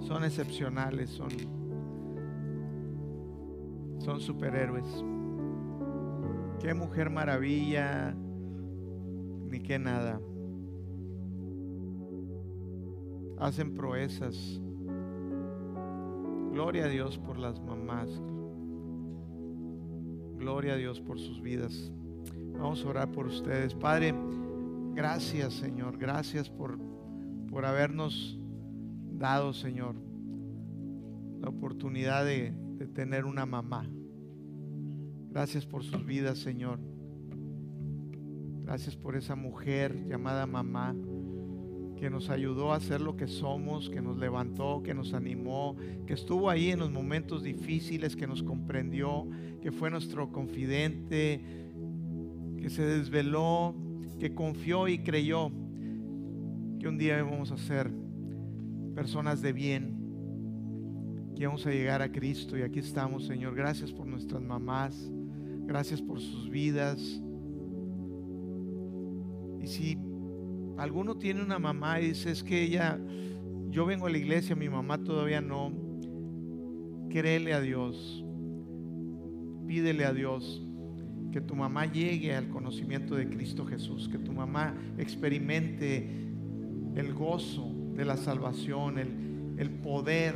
son 0.08 0.24
excepcionales, 0.24 1.12
son, 1.12 1.30
son 4.00 4.20
superhéroes. 4.20 5.06
Qué 6.60 6.74
mujer 6.74 7.12
maravilla, 7.12 8.16
ni 9.48 9.60
qué 9.60 9.78
nada. 9.78 10.20
Hacen 13.38 13.76
proezas. 13.76 14.60
Gloria 16.52 16.86
a 16.86 16.88
Dios 16.88 17.20
por 17.20 17.38
las 17.38 17.60
mamás. 17.60 18.10
Gloria 20.40 20.74
a 20.74 20.78
Dios 20.78 21.00
por 21.00 21.20
sus 21.20 21.44
vidas. 21.44 21.94
Vamos 22.62 22.86
a 22.86 22.90
orar 22.90 23.12
por 23.12 23.26
ustedes. 23.26 23.74
Padre, 23.74 24.14
gracias 24.94 25.56
Señor, 25.56 25.98
gracias 25.98 26.48
por, 26.48 26.78
por 27.50 27.66
habernos 27.66 28.38
dado, 29.14 29.52
Señor, 29.52 29.96
la 31.40 31.50
oportunidad 31.50 32.24
de, 32.24 32.54
de 32.78 32.86
tener 32.86 33.26
una 33.26 33.48
mamá. 33.48 33.90
Gracias 35.32 35.66
por 35.66 35.84
sus 35.84 36.06
vidas, 36.06 36.38
Señor. 36.38 36.80
Gracias 38.64 38.96
por 38.96 39.16
esa 39.16 39.36
mujer 39.36 40.08
llamada 40.08 40.46
mamá 40.46 40.96
que 41.98 42.12
nos 42.12 42.30
ayudó 42.30 42.74
a 42.74 42.80
ser 42.80 43.02
lo 43.02 43.16
que 43.16 43.28
somos, 43.28 43.90
que 43.90 44.02
nos 44.02 44.18
levantó, 44.18 44.84
que 44.84 44.94
nos 44.94 45.16
animó, 45.16 45.76
que 46.06 46.14
estuvo 46.14 46.48
ahí 46.48 46.70
en 46.70 46.80
los 46.80 46.92
momentos 46.92 47.42
difíciles, 47.42 48.16
que 48.16 48.28
nos 48.28 48.44
comprendió, 48.44 49.28
que 49.62 49.72
fue 49.72 49.90
nuestro 49.90 50.32
confidente, 50.32 51.71
que 52.62 52.70
se 52.70 52.84
desveló, 52.86 53.76
que 54.20 54.34
confió 54.34 54.88
y 54.88 55.00
creyó 55.00 55.52
que 56.80 56.88
un 56.88 56.98
día 56.98 57.22
vamos 57.24 57.52
a 57.52 57.58
ser 57.58 57.92
personas 58.96 59.42
de 59.42 59.52
bien, 59.52 61.34
que 61.36 61.48
vamos 61.48 61.66
a 61.66 61.72
llegar 61.72 62.02
a 62.02 62.12
Cristo 62.12 62.58
y 62.58 62.62
aquí 62.62 62.80
estamos, 62.80 63.26
Señor. 63.26 63.56
Gracias 63.56 63.92
por 63.92 64.06
nuestras 64.06 64.42
mamás, 64.42 65.12
gracias 65.66 66.02
por 66.02 66.20
sus 66.20 66.50
vidas. 66.50 67.00
Y 69.60 69.68
si 69.68 69.98
alguno 70.78 71.18
tiene 71.18 71.42
una 71.44 71.60
mamá 71.60 72.00
y 72.00 72.10
dice, 72.10 72.32
es 72.32 72.44
que 72.44 72.64
ella, 72.64 73.00
yo 73.70 73.86
vengo 73.86 74.06
a 74.06 74.10
la 74.10 74.18
iglesia, 74.18 74.56
mi 74.56 74.70
mamá 74.70 75.04
todavía 75.04 75.42
no, 75.42 75.72
créele 77.10 77.54
a 77.54 77.62
Dios, 77.62 78.24
pídele 79.68 80.06
a 80.06 80.14
Dios 80.14 80.68
que 81.32 81.42
tu 81.42 81.56
mamá 81.56 81.86
llegue 81.86 82.36
al 82.36 82.50
conocimiento 82.50 83.16
de 83.16 83.30
Cristo 83.30 83.66
Jesús, 83.66 84.10
que 84.10 84.18
tu 84.18 84.32
mamá 84.32 84.76
experimente 84.98 86.08
el 86.96 87.14
gozo 87.14 87.72
de 87.96 88.06
la 88.06 88.18
salvación, 88.18 88.98
el, 88.98 89.56
el 89.58 89.70
poder 89.70 90.36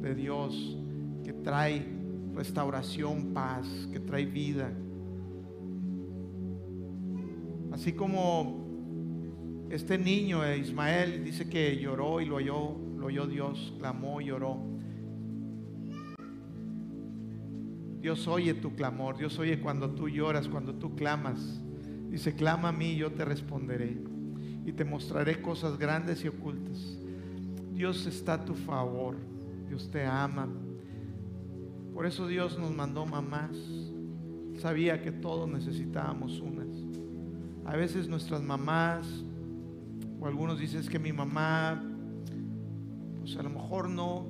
de 0.00 0.14
Dios 0.14 0.78
que 1.24 1.32
trae 1.32 1.84
restauración, 2.34 3.32
paz, 3.32 3.66
que 3.92 3.98
trae 3.98 4.26
vida. 4.26 4.70
Así 7.72 7.92
como 7.92 9.66
este 9.70 9.98
niño, 9.98 10.40
Ismael, 10.54 11.24
dice 11.24 11.48
que 11.48 11.76
lloró 11.76 12.20
y 12.20 12.26
lo 12.26 12.36
oyó, 12.36 12.76
lo 12.96 13.06
oyó 13.06 13.26
Dios, 13.26 13.74
clamó 13.78 14.20
y 14.20 14.26
lloró. 14.26 14.75
Dios 18.06 18.28
oye 18.28 18.54
tu 18.54 18.72
clamor, 18.76 19.16
Dios 19.16 19.36
oye 19.40 19.58
cuando 19.58 19.90
tú 19.90 20.08
lloras, 20.08 20.46
cuando 20.46 20.72
tú 20.76 20.94
clamas. 20.94 21.60
Dice, 22.08 22.36
clama 22.36 22.68
a 22.68 22.72
mí, 22.72 22.94
yo 22.94 23.10
te 23.10 23.24
responderé 23.24 23.98
y 24.64 24.70
te 24.70 24.84
mostraré 24.84 25.42
cosas 25.42 25.76
grandes 25.76 26.24
y 26.24 26.28
ocultas. 26.28 27.00
Dios 27.74 28.06
está 28.06 28.34
a 28.34 28.44
tu 28.44 28.54
favor, 28.54 29.16
Dios 29.68 29.90
te 29.90 30.06
ama. 30.06 30.46
Por 31.92 32.06
eso 32.06 32.28
Dios 32.28 32.56
nos 32.60 32.72
mandó 32.72 33.06
mamás. 33.06 33.56
Sabía 34.60 35.02
que 35.02 35.10
todos 35.10 35.48
necesitábamos 35.48 36.38
unas. 36.38 36.68
A 37.64 37.74
veces 37.74 38.06
nuestras 38.06 38.40
mamás, 38.40 39.24
o 40.20 40.28
algunos 40.28 40.60
dicen 40.60 40.86
que 40.86 41.00
mi 41.00 41.12
mamá, 41.12 41.82
pues 43.18 43.36
a 43.36 43.42
lo 43.42 43.50
mejor 43.50 43.90
no, 43.90 44.28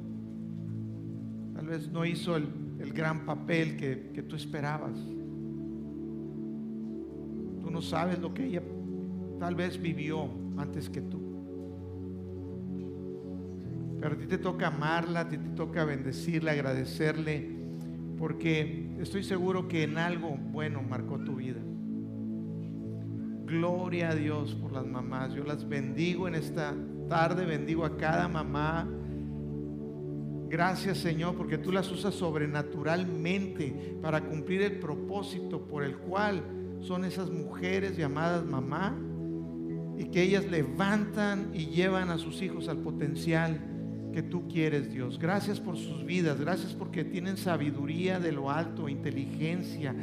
tal 1.55 1.67
vez 1.67 1.91
no 1.91 2.07
hizo 2.07 2.37
el, 2.37 2.66
el 2.79 2.93
gran 2.93 3.25
papel 3.25 3.77
que, 3.77 4.11
que 4.13 4.23
tú 4.23 4.37
esperabas. 4.37 4.95
Tú 7.63 7.71
no 7.71 7.83
sabes 7.83 8.19
lo 8.19 8.33
que 8.33 8.47
ella 8.47 8.63
tal 9.39 9.55
vez 9.55 9.81
vivió 9.81 10.29
antes 10.57 10.89
que 10.89 11.01
tú. 11.01 11.27
Pero 14.01 14.15
a 14.15 14.19
ti 14.19 14.27
te 14.27 14.39
toca 14.39 14.69
amarla, 14.69 15.21
a 15.21 15.29
ti 15.29 15.39
te 15.39 15.51
toca 15.51 15.85
bendecirla, 15.85 16.53
agradecerle, 16.53 17.51
porque 18.19 18.95
estoy 19.01 19.25
seguro 19.25 19.69
que 19.69 19.83
en 19.83 19.99
algo 19.99 20.37
bueno 20.37 20.83
marcó 20.83 21.19
tu 21.19 21.37
vida. 21.37 21.61
Gloria 23.47 24.11
a 24.11 24.15
Dios 24.15 24.55
por 24.55 24.73
las 24.73 24.87
mamás. 24.87 25.33
Yo 25.33 25.45
las 25.45 25.69
bendigo 25.69 26.29
en 26.29 26.35
esta 26.35 26.75
tarde, 27.09 27.47
bendigo 27.47 27.85
a 27.85 27.97
cada 27.97 28.29
mamá. 28.29 28.89
Gracias 30.49 30.99
Señor, 30.99 31.35
porque 31.35 31.59
tú 31.59 31.73
las 31.73 31.91
usas 31.91 32.15
sobrenaturalmente 32.15 33.99
para 34.01 34.23
cumplir 34.23 34.63
el 34.63 34.79
propósito 34.79 35.67
por 35.67 35.83
el 35.83 35.97
cual 35.97 36.43
son 36.81 37.05
esas 37.05 37.31
mujeres 37.31 37.97
llamadas 37.97 38.45
mamá 38.45 38.97
y 39.99 40.05
que 40.05 40.23
ellas 40.23 40.45
levantan 40.51 41.51
y 41.55 41.67
llevan 41.67 42.11
a 42.11 42.19
sus 42.19 42.43
hijos 42.43 42.69
al 42.69 42.79
potencial 42.79 43.59
que 44.13 44.23
tú 44.23 44.49
quieres, 44.49 44.91
Dios. 44.93 45.19
Gracias 45.19 45.61
por 45.61 45.77
sus 45.77 46.05
vidas, 46.05 46.41
gracias 46.41 46.73
porque 46.75 47.05
tienen 47.05 47.37
sabiduría 47.37 48.19
de 48.19 48.33
lo 48.33 48.51
alto, 48.51 48.89
inteligencia. 48.89 49.95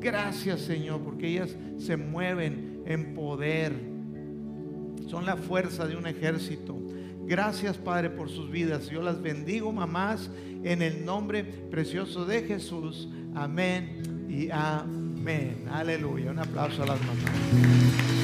Gracias, 0.00 0.62
Señor, 0.62 1.02
porque 1.02 1.28
ellas 1.28 1.54
se 1.78 1.96
mueven 1.96 2.82
en 2.86 3.12
poder. 3.12 3.72
Son 5.08 5.26
la 5.26 5.36
fuerza 5.36 5.86
de 5.86 5.96
un 5.96 6.06
ejército. 6.06 6.78
Gracias, 7.30 7.78
Padre, 7.78 8.10
por 8.10 8.28
sus 8.28 8.50
vidas. 8.50 8.90
Yo 8.90 9.02
las 9.02 9.22
bendigo, 9.22 9.70
mamás, 9.70 10.28
en 10.64 10.82
el 10.82 11.04
nombre 11.04 11.44
precioso 11.44 12.24
de 12.24 12.42
Jesús. 12.42 13.08
Amén 13.36 14.26
y 14.28 14.50
amén. 14.50 15.68
Aleluya. 15.70 16.32
Un 16.32 16.40
aplauso 16.40 16.82
a 16.82 16.86
las 16.86 17.00
mamás. 17.00 18.19